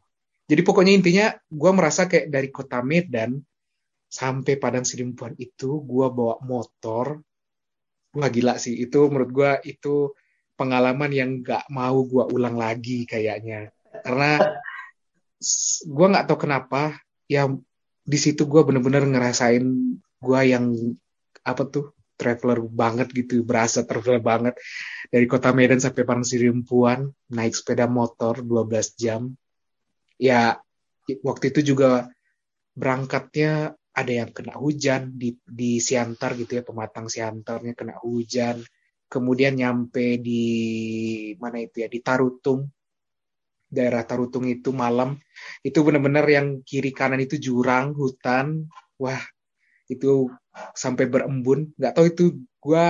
Jadi 0.48 0.62
pokoknya 0.64 0.94
intinya 0.96 1.28
gue 1.48 1.72
merasa 1.72 2.08
kayak 2.08 2.28
dari 2.32 2.50
kota 2.50 2.80
Medan 2.80 3.38
sampai 4.08 4.56
Padang 4.56 4.88
Sidempuan 4.88 5.36
itu 5.38 5.84
gue 5.84 6.08
bawa 6.08 6.40
motor. 6.44 7.20
Wah 8.18 8.30
gila 8.32 8.58
sih, 8.58 8.74
itu 8.80 9.12
menurut 9.12 9.32
gue 9.32 9.52
itu 9.78 10.16
pengalaman 10.58 11.12
yang 11.14 11.30
gak 11.46 11.70
mau 11.70 12.02
gue 12.02 12.24
ulang 12.34 12.58
lagi 12.58 13.06
kayaknya. 13.06 13.70
Karena 14.02 14.42
gue 15.86 16.06
gak 16.08 16.26
tahu 16.26 16.40
kenapa, 16.50 16.98
ya 17.30 17.46
di 18.08 18.18
situ 18.18 18.48
gue 18.48 18.64
bener-bener 18.64 19.06
ngerasain 19.06 19.66
gue 20.18 20.42
yang 20.48 20.74
apa 21.46 21.64
tuh 21.68 21.94
traveler 22.18 22.66
banget 22.66 23.14
gitu, 23.14 23.46
berasa 23.46 23.86
traveler 23.86 24.18
banget 24.18 24.58
dari 25.14 25.30
kota 25.30 25.54
Medan 25.54 25.78
sampai 25.78 26.02
Padang 26.02 26.26
Sidempuan 26.26 27.06
naik 27.30 27.54
sepeda 27.54 27.86
motor 27.86 28.42
12 28.42 28.98
jam 28.98 29.38
ya 30.18 30.58
waktu 31.24 31.54
itu 31.54 31.74
juga 31.74 32.10
berangkatnya 32.74 33.78
ada 33.98 34.14
yang 34.14 34.30
kena 34.30 34.54
hujan 34.54 35.18
di 35.18 35.34
di 35.42 35.82
Siantar 35.82 36.38
gitu 36.38 36.62
ya 36.62 36.64
pematang 36.64 37.10
Siantarnya 37.10 37.74
kena 37.74 37.98
hujan 37.98 38.62
kemudian 39.10 39.58
nyampe 39.58 40.22
di 40.22 40.44
mana 41.42 41.66
itu 41.66 41.82
ya 41.82 41.90
di 41.90 42.00
Tarutung 42.06 42.70
daerah 43.68 44.06
Tarutung 44.06 44.46
itu 44.46 44.70
malam 44.70 45.18
itu 45.66 45.82
benar-benar 45.82 46.30
yang 46.30 46.48
kiri 46.62 46.94
kanan 46.94 47.26
itu 47.26 47.42
jurang 47.42 47.98
hutan 47.98 48.70
wah 49.02 49.20
itu 49.90 50.30
sampai 50.78 51.10
berembun 51.10 51.74
nggak 51.74 51.94
tahu 51.98 52.06
itu 52.14 52.24
gue 52.62 52.86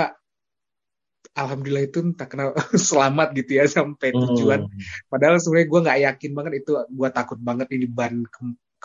alhamdulillah 1.38 1.86
itu 1.86 2.00
tak 2.18 2.34
kenal 2.34 2.52
selamat 2.90 3.38
gitu 3.38 3.62
ya 3.62 3.66
sampai 3.70 4.10
tujuan. 4.10 4.66
Hmm. 4.66 4.80
Padahal 5.06 5.38
sebenarnya 5.38 5.68
gue 5.70 5.80
nggak 5.86 6.00
yakin 6.10 6.32
banget 6.34 6.54
itu 6.66 6.72
gue 6.82 7.10
takut 7.14 7.38
banget 7.38 7.68
ini 7.78 7.86
ban 7.86 8.26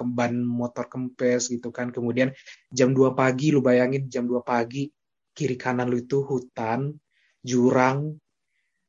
ban 0.00 0.32
motor 0.40 0.88
kempes 0.88 1.52
gitu 1.52 1.68
kan. 1.68 1.92
Kemudian 1.92 2.32
jam 2.72 2.96
2 2.96 3.12
pagi 3.12 3.52
lu 3.52 3.60
bayangin 3.60 4.08
jam 4.08 4.24
2 4.24 4.40
pagi 4.42 4.88
kiri 5.32 5.56
kanan 5.56 5.88
lu 5.88 6.00
itu 6.00 6.20
hutan, 6.24 6.92
jurang 7.40 8.20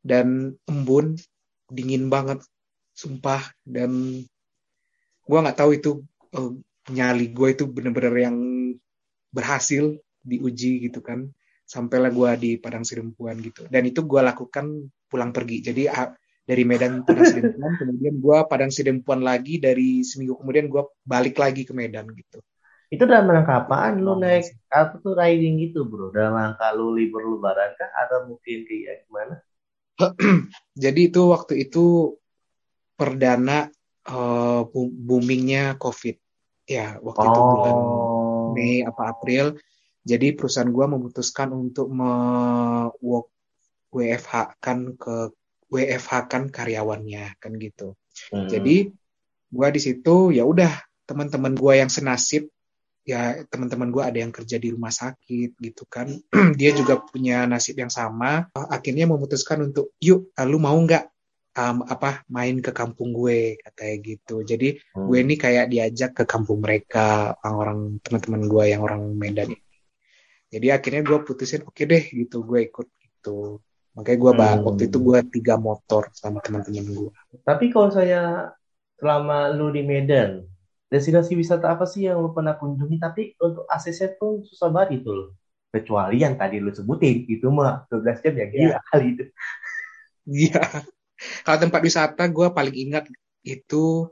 dan 0.04 0.52
embun 0.68 1.16
dingin 1.72 2.08
banget 2.08 2.44
sumpah. 2.96 3.44
Dan 3.64 4.24
gue 5.24 5.40
nggak 5.40 5.58
tahu 5.58 5.72
itu 5.76 5.92
uh, 6.36 6.52
nyali 6.92 7.32
gue 7.32 7.48
itu 7.56 7.64
bener-bener 7.68 8.16
yang 8.32 8.38
berhasil 9.32 9.96
diuji 10.24 10.88
gitu 10.90 11.00
kan. 11.00 11.32
Sampailah 11.64 12.12
gue 12.12 12.30
di 12.40 12.52
Padang 12.60 12.84
Sidempuan 12.84 13.40
gitu. 13.40 13.66
Dan 13.72 13.88
itu 13.88 14.04
gue 14.04 14.20
lakukan 14.20 14.92
pulang 15.08 15.32
pergi. 15.32 15.64
Jadi 15.64 15.88
dari 16.44 16.64
Medan 16.68 17.08
Padang 17.08 17.24
Sidempuan 17.32 17.74
kemudian 17.80 18.16
gue 18.20 18.38
Padang 18.52 18.72
Sidempuan 18.72 19.20
lagi 19.24 19.64
dari 19.64 20.04
seminggu 20.04 20.44
kemudian 20.44 20.68
gue 20.68 20.84
balik 21.08 21.40
lagi 21.40 21.64
ke 21.64 21.72
Medan 21.72 22.12
gitu. 22.12 22.44
Itu 22.94 23.10
dalam 23.10 23.26
rangka 23.26 23.66
apaan 23.66 24.06
lu 24.06 24.22
naik 24.22 24.54
apa 24.70 25.02
tuh 25.02 25.18
riding 25.18 25.58
gitu 25.66 25.88
bro? 25.88 26.14
Dalam 26.14 26.38
rangka 26.38 26.70
lu 26.78 26.94
libur 26.94 27.26
lebaran 27.26 27.74
kah? 27.74 27.90
Atau 28.06 28.30
mungkin 28.30 28.70
kayak 28.70 29.10
gimana? 29.10 29.36
Jadi 30.84 31.02
itu 31.10 31.22
waktu 31.34 31.54
itu 31.66 32.14
perdana 32.94 33.66
uh, 34.06 34.62
boomingnya 34.70 35.80
COVID. 35.82 36.16
Ya 36.70 37.02
waktu 37.02 37.26
oh. 37.26 37.32
itu 37.34 37.42
bulan 37.42 37.78
Mei 38.54 38.86
apa 38.86 39.10
April. 39.10 39.58
Jadi 40.04 40.36
perusahaan 40.36 40.70
gue 40.70 40.86
memutuskan 40.86 41.50
untuk 41.56 41.88
me 41.90 42.12
WFH 43.90 44.60
kan 44.60 44.94
ke 45.00 45.32
WFH 45.74 46.30
kan 46.30 46.44
karyawannya 46.54 47.42
kan 47.42 47.58
gitu. 47.58 47.98
Hmm. 48.30 48.46
Jadi 48.46 48.94
gue 49.54 49.68
di 49.74 49.82
situ 49.82 50.30
ya 50.30 50.46
udah 50.46 50.74
teman-teman 51.10 51.54
gue 51.58 51.74
yang 51.82 51.90
senasib 51.90 52.50
ya 53.04 53.44
teman-teman 53.52 53.92
gue 53.92 54.00
ada 54.00 54.18
yang 54.24 54.32
kerja 54.32 54.56
di 54.56 54.72
rumah 54.72 54.90
sakit 54.90 55.60
gitu 55.60 55.84
kan 55.92 56.08
dia 56.60 56.72
juga 56.72 57.04
punya 57.04 57.44
nasib 57.44 57.76
yang 57.76 57.92
sama 57.92 58.48
akhirnya 58.56 59.06
memutuskan 59.12 59.60
untuk 59.60 59.92
yuk 60.00 60.32
lu 60.48 60.58
mau 60.58 60.74
nggak 60.80 61.12
um, 61.60 61.84
apa 61.84 62.24
main 62.32 62.64
ke 62.64 62.72
kampung 62.72 63.12
gue 63.12 63.60
katanya 63.60 63.96
gitu 64.00 64.48
jadi 64.48 64.80
hmm. 64.80 65.06
gue 65.06 65.18
ini 65.20 65.36
kayak 65.36 65.68
diajak 65.68 66.12
ke 66.16 66.24
kampung 66.24 66.64
mereka 66.64 67.36
orang-orang 67.44 68.00
teman-teman 68.02 68.42
gue 68.48 68.64
yang 68.72 68.82
orang 68.82 69.04
Medan 69.20 69.52
jadi 70.48 70.80
akhirnya 70.80 71.04
gue 71.04 71.20
putusin 71.28 71.68
oke 71.68 71.76
okay 71.76 71.86
deh 71.86 72.04
gitu 72.08 72.48
gue 72.48 72.72
ikut 72.72 72.88
gitu 72.88 73.60
makanya 73.94 74.20
gue 74.20 74.32
hmm. 74.34 74.66
waktu 74.66 74.84
itu 74.90 74.98
gue 74.98 75.20
tiga 75.40 75.56
motor 75.58 76.10
sama 76.14 76.42
teman-teman 76.42 76.86
gue 76.86 77.12
tapi 77.46 77.70
kalau 77.70 77.94
saya 77.94 78.54
selama 78.98 79.52
lu 79.54 79.70
di 79.70 79.86
Medan 79.86 80.46
destinasi 80.94 81.34
wisata 81.34 81.74
apa 81.74 81.90
sih 81.90 82.06
yang 82.06 82.22
lu 82.22 82.30
pernah 82.38 82.54
kunjungi? 82.54 83.02
Tapi 83.02 83.22
untuk 83.42 83.66
aksesnya 83.66 84.14
tuh 84.22 84.46
susah 84.46 84.70
banget 84.70 85.02
itu 85.02 85.10
loh. 85.10 85.30
Kecuali 85.74 86.22
yang 86.22 86.38
tadi 86.38 86.62
lu 86.62 86.70
sebutin 86.70 87.26
itu 87.26 87.50
mah 87.50 87.90
12 87.90 88.22
jam 88.22 88.34
ya 88.38 88.46
gila 88.46 88.66
yeah. 88.78 88.82
kali 88.94 89.06
itu. 89.18 89.24
Iya. 90.24 90.62
Kalau 91.42 91.58
tempat 91.58 91.82
wisata 91.82 92.24
gue 92.30 92.48
paling 92.54 92.76
ingat 92.78 93.10
itu 93.42 94.06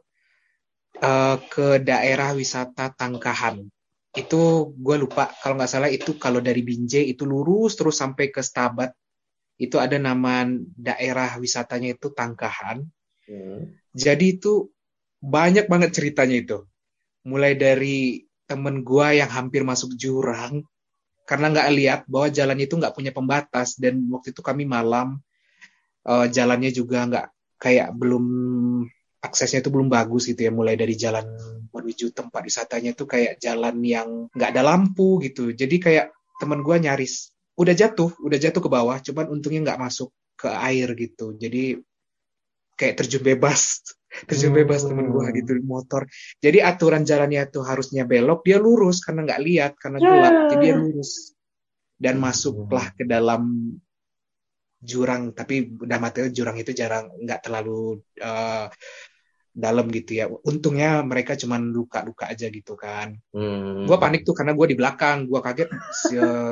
uh, 0.99 1.37
ke 1.37 1.77
daerah 1.85 2.33
wisata 2.33 2.89
Tangkahan. 2.97 3.61
Itu 4.17 4.73
gue 4.73 4.95
lupa 4.97 5.29
kalau 5.45 5.61
nggak 5.61 5.69
salah 5.69 5.87
itu 5.93 6.17
kalau 6.17 6.41
dari 6.41 6.65
Binjai 6.65 7.13
itu 7.13 7.29
lurus 7.29 7.77
terus 7.77 8.01
sampai 8.01 8.33
ke 8.33 8.41
Stabat 8.41 8.91
itu 9.61 9.77
ada 9.77 10.01
nama 10.01 10.49
daerah 10.73 11.37
wisatanya 11.37 11.93
itu 11.93 12.09
Tangkahan. 12.09 12.81
Hmm. 13.29 13.77
Jadi 13.93 14.41
itu 14.41 14.73
banyak 15.21 15.69
banget 15.69 15.93
ceritanya 15.93 16.37
itu. 16.41 16.57
Mulai 17.29 17.53
dari 17.53 18.25
temen 18.49 18.81
gue 18.81 19.07
yang 19.21 19.29
hampir 19.29 19.61
masuk 19.61 19.93
jurang 19.93 20.65
karena 21.23 21.47
nggak 21.53 21.69
lihat 21.71 22.01
bahwa 22.11 22.27
jalannya 22.27 22.65
itu 22.67 22.75
nggak 22.75 22.91
punya 22.91 23.15
pembatas 23.15 23.79
dan 23.79 24.03
waktu 24.11 24.35
itu 24.35 24.43
kami 24.43 24.67
malam 24.67 25.23
uh, 26.03 26.27
jalannya 26.27 26.75
juga 26.75 27.07
nggak 27.07 27.27
kayak 27.55 27.95
belum 27.95 28.25
aksesnya 29.23 29.63
itu 29.63 29.71
belum 29.71 29.87
bagus 29.87 30.27
gitu 30.27 30.43
ya 30.43 30.51
mulai 30.51 30.75
dari 30.75 30.99
jalan 30.99 31.23
menuju 31.71 32.11
tempat 32.11 32.43
wisatanya 32.43 32.91
itu 32.91 33.07
kayak 33.07 33.39
jalan 33.39 33.79
yang 33.85 34.27
nggak 34.35 34.51
ada 34.51 34.67
lampu 34.67 35.23
gitu 35.23 35.55
jadi 35.55 35.75
kayak 35.79 36.05
teman 36.43 36.59
gue 36.59 36.75
nyaris 36.75 37.30
udah 37.59 37.73
jatuh 37.75 38.11
udah 38.23 38.37
jatuh 38.39 38.61
ke 38.63 38.69
bawah 38.71 38.97
cuman 39.03 39.25
untungnya 39.31 39.71
nggak 39.71 39.81
masuk 39.81 40.09
ke 40.39 40.49
air 40.49 40.89
gitu. 40.97 41.37
Jadi 41.37 41.77
kayak 42.75 42.95
terjun 43.03 43.21
bebas 43.21 43.85
terjun 44.27 44.51
bebas 44.51 44.87
temen 44.87 45.13
gue 45.13 45.25
gitu 45.37 45.61
motor. 45.63 46.09
Jadi 46.41 46.59
aturan 46.59 47.05
jalannya 47.05 47.47
tuh 47.51 47.63
harusnya 47.63 48.09
belok 48.09 48.41
dia 48.41 48.57
lurus 48.57 49.05
karena 49.05 49.27
nggak 49.27 49.41
lihat 49.45 49.71
karena 49.77 49.97
gelap 50.01 50.35
jadi 50.55 50.61
dia 50.61 50.73
lurus. 50.75 51.11
Dan 52.01 52.17
masuklah 52.17 52.89
ke 52.97 53.05
dalam 53.05 53.77
jurang 54.81 55.37
tapi 55.37 55.77
udah 55.77 55.99
mati 56.01 56.25
jurang 56.33 56.57
itu 56.57 56.73
jarang 56.73 57.13
nggak 57.21 57.45
terlalu 57.45 58.01
uh, 58.17 58.65
dalam 59.51 59.91
gitu 59.91 60.15
ya. 60.15 60.25
Untungnya 60.27 61.03
mereka 61.03 61.35
cuma 61.35 61.59
luka-luka 61.59 62.31
aja 62.31 62.47
gitu 62.47 62.79
kan. 62.79 63.19
Hmm. 63.35 63.85
Gue 63.85 63.97
panik 63.99 64.23
tuh 64.23 64.35
karena 64.35 64.55
gue 64.55 64.67
di 64.71 64.77
belakang, 64.79 65.27
gue 65.27 65.39
kaget 65.43 65.69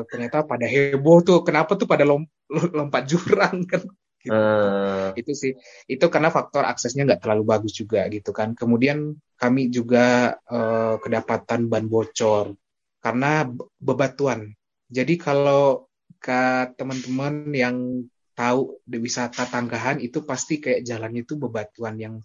ternyata 0.07 0.43
pada 0.43 0.67
heboh 0.67 1.23
tuh. 1.23 1.39
Kenapa 1.47 1.79
tuh 1.79 1.87
pada 1.87 2.03
lom, 2.03 2.27
lompat 2.51 3.07
jurang 3.07 3.63
kan? 3.71 3.83
Gitu. 4.19 4.35
Uh. 4.35 5.15
Itu 5.15 5.31
sih, 5.31 5.55
itu 5.87 6.05
karena 6.11 6.27
faktor 6.27 6.67
aksesnya 6.67 7.07
nggak 7.07 7.23
terlalu 7.23 7.43
bagus 7.47 7.71
juga 7.71 8.03
gitu 8.11 8.35
kan. 8.35 8.51
Kemudian 8.51 9.15
kami 9.39 9.71
juga 9.71 10.35
uh, 10.51 10.99
kedapatan 10.99 11.71
ban 11.71 11.87
bocor 11.87 12.51
karena 12.99 13.47
bebatuan. 13.79 14.51
Jadi 14.91 15.15
kalau 15.15 15.87
ke 16.19 16.75
teman-teman 16.75 17.47
yang 17.55 17.77
tahu 18.35 18.79
di 18.83 18.99
wisata 18.99 19.47
Tanggahan 19.47 20.03
itu 20.03 20.23
pasti 20.23 20.59
kayak 20.59 20.83
jalannya 20.83 21.23
itu 21.23 21.39
bebatuan 21.39 21.95
yang 21.95 22.15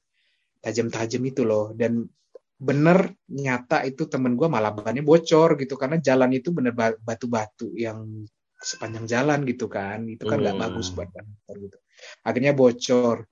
tajam-tajam 0.64 1.22
itu 1.28 1.44
loh. 1.44 1.76
Dan 1.76 2.08
bener 2.56 3.12
nyata 3.28 3.84
itu 3.84 4.08
temen 4.08 4.32
gue 4.32 4.48
malah 4.48 4.72
bannya 4.72 5.04
bocor 5.04 5.60
gitu. 5.60 5.76
Karena 5.76 6.00
jalan 6.00 6.32
itu 6.32 6.48
bener 6.56 6.72
batu-batu 7.04 7.76
yang 7.76 8.24
sepanjang 8.56 9.04
jalan 9.04 9.44
gitu 9.44 9.68
kan. 9.68 10.08
Itu 10.08 10.24
kan 10.24 10.40
nggak 10.40 10.56
hmm. 10.56 10.64
bagus 10.64 10.88
buat 10.96 11.12
motor 11.12 11.56
gitu. 11.60 11.78
Akhirnya 12.24 12.56
bocor. 12.56 13.28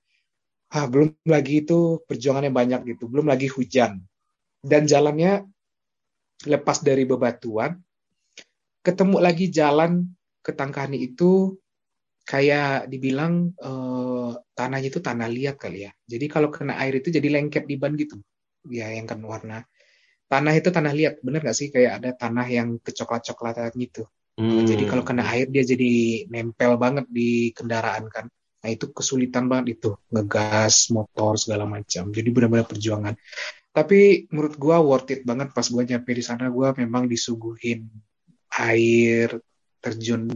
Ah, 0.73 0.85
belum 0.89 1.13
lagi 1.29 1.65
itu 1.65 2.01
perjuangannya 2.05 2.53
banyak 2.53 2.81
gitu. 2.93 3.09
Belum 3.09 3.25
lagi 3.25 3.49
hujan. 3.49 3.97
Dan 4.61 4.85
jalannya 4.85 5.45
lepas 6.45 6.83
dari 6.83 7.03
bebatuan 7.07 7.77
ketemu 8.83 9.17
lagi 9.23 9.47
jalan 9.47 10.11
ke 10.43 10.51
Tangkani 10.51 10.99
itu 10.99 11.55
kayak 12.23 12.87
dibilang 12.87 13.51
eh, 13.59 14.31
tanahnya 14.55 14.87
itu 14.89 14.99
tanah 15.03 15.27
liat 15.27 15.55
kali 15.59 15.87
ya. 15.87 15.91
Jadi 16.07 16.25
kalau 16.31 16.49
kena 16.49 16.79
air 16.79 16.99
itu 16.99 17.11
jadi 17.11 17.27
lengket 17.27 17.67
di 17.67 17.75
ban 17.75 17.93
gitu. 17.99 18.19
Ya 18.71 18.89
yang 18.91 19.07
kan 19.07 19.19
warna. 19.23 19.67
Tanah 20.31 20.53
itu 20.55 20.73
tanah 20.73 20.93
liat, 20.95 21.21
bener 21.21 21.45
gak 21.45 21.53
sih? 21.53 21.69
Kayak 21.69 22.01
ada 22.01 22.09
tanah 22.17 22.47
yang 22.49 22.79
kecoklat-coklatan 22.81 23.75
gitu. 23.77 24.07
Hmm. 24.33 24.65
Jadi 24.65 24.89
kalau 24.89 25.05
kena 25.05 25.29
air 25.29 25.45
dia 25.45 25.61
jadi 25.61 26.25
nempel 26.31 26.79
banget 26.81 27.05
di 27.11 27.53
kendaraan 27.53 28.09
kan. 28.09 28.25
Nah 28.63 28.69
itu 28.71 28.89
kesulitan 28.89 29.45
banget 29.45 29.77
itu 29.77 29.93
ngegas 30.09 30.89
motor 30.89 31.37
segala 31.37 31.69
macam. 31.69 32.09
Jadi 32.09 32.29
benar-benar 32.33 32.65
perjuangan. 32.65 33.13
Tapi 33.73 34.29
menurut 34.33 34.55
gua 34.57 34.81
worth 34.81 35.11
it 35.13 35.21
banget 35.21 35.53
pas 35.53 35.67
gua 35.69 35.83
nyampe 35.85 36.09
di 36.15 36.23
sana 36.25 36.49
gua 36.49 36.73
memang 36.73 37.05
disuguhin 37.05 37.85
air 38.57 39.37
terjun 39.83 40.29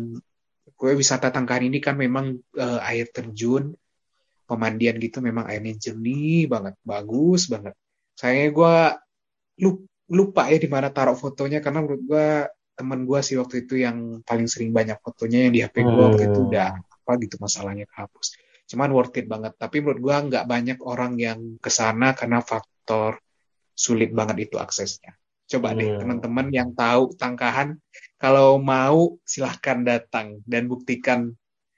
gue 0.78 0.92
wisata 0.94 1.34
Tangkahan 1.34 1.66
ini 1.68 1.82
kan 1.82 1.98
memang 1.98 2.38
uh, 2.58 2.80
air 2.86 3.10
terjun 3.10 3.74
pemandian 4.48 4.96
gitu 5.02 5.20
memang 5.20 5.50
airnya 5.50 5.76
jernih 5.76 6.48
banget 6.48 6.78
bagus 6.86 7.52
banget. 7.52 7.76
Saya 8.16 8.48
gue 8.50 8.76
lupa 10.08 10.48
ya 10.48 10.58
di 10.62 10.70
mana 10.72 10.88
taruh 10.94 11.18
fotonya 11.18 11.60
karena 11.60 11.84
menurut 11.84 12.04
gue 12.08 12.28
teman 12.78 13.04
gue 13.04 13.20
sih 13.26 13.36
waktu 13.36 13.66
itu 13.66 13.82
yang 13.82 14.22
paling 14.22 14.46
sering 14.46 14.70
banyak 14.72 15.02
fotonya 15.02 15.50
yang 15.50 15.54
di 15.54 15.62
HP 15.66 15.76
gue 15.82 16.04
waktu 16.14 16.24
itu 16.30 16.40
udah 16.48 16.78
apa 16.78 17.12
gitu 17.20 17.36
masalahnya 17.42 17.90
kehapus. 17.90 18.38
Cuman 18.70 18.90
worth 18.94 19.18
it 19.20 19.28
banget. 19.28 19.58
Tapi 19.60 19.84
menurut 19.84 20.00
gue 20.00 20.16
nggak 20.32 20.46
banyak 20.46 20.80
orang 20.86 21.18
yang 21.20 21.40
ke 21.60 21.68
sana 21.74 22.14
karena 22.14 22.40
faktor 22.40 23.20
sulit 23.74 24.14
banget 24.16 24.48
itu 24.48 24.56
aksesnya. 24.62 25.18
Coba 25.48 25.72
deh 25.72 25.96
hmm. 25.96 26.00
teman-teman 26.04 26.48
yang 26.52 26.70
tahu 26.76 27.16
tangkahan, 27.16 27.80
kalau 28.18 28.58
mau 28.58 29.22
silahkan 29.22 29.86
datang 29.86 30.42
dan 30.44 30.66
buktikan. 30.66 31.34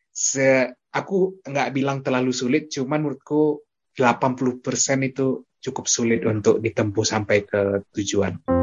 Se 0.09 0.67
aku 0.91 1.39
nggak 1.45 1.71
bilang 1.71 2.03
terlalu 2.03 2.35
sulit, 2.35 2.67
cuman 2.71 3.05
menurutku 3.05 3.63
80% 3.95 4.63
itu 5.03 5.43
cukup 5.59 5.85
sulit 5.87 6.23
untuk 6.23 6.63
ditempuh 6.63 7.05
sampai 7.05 7.43
ke 7.43 7.83
tujuan. 7.95 8.58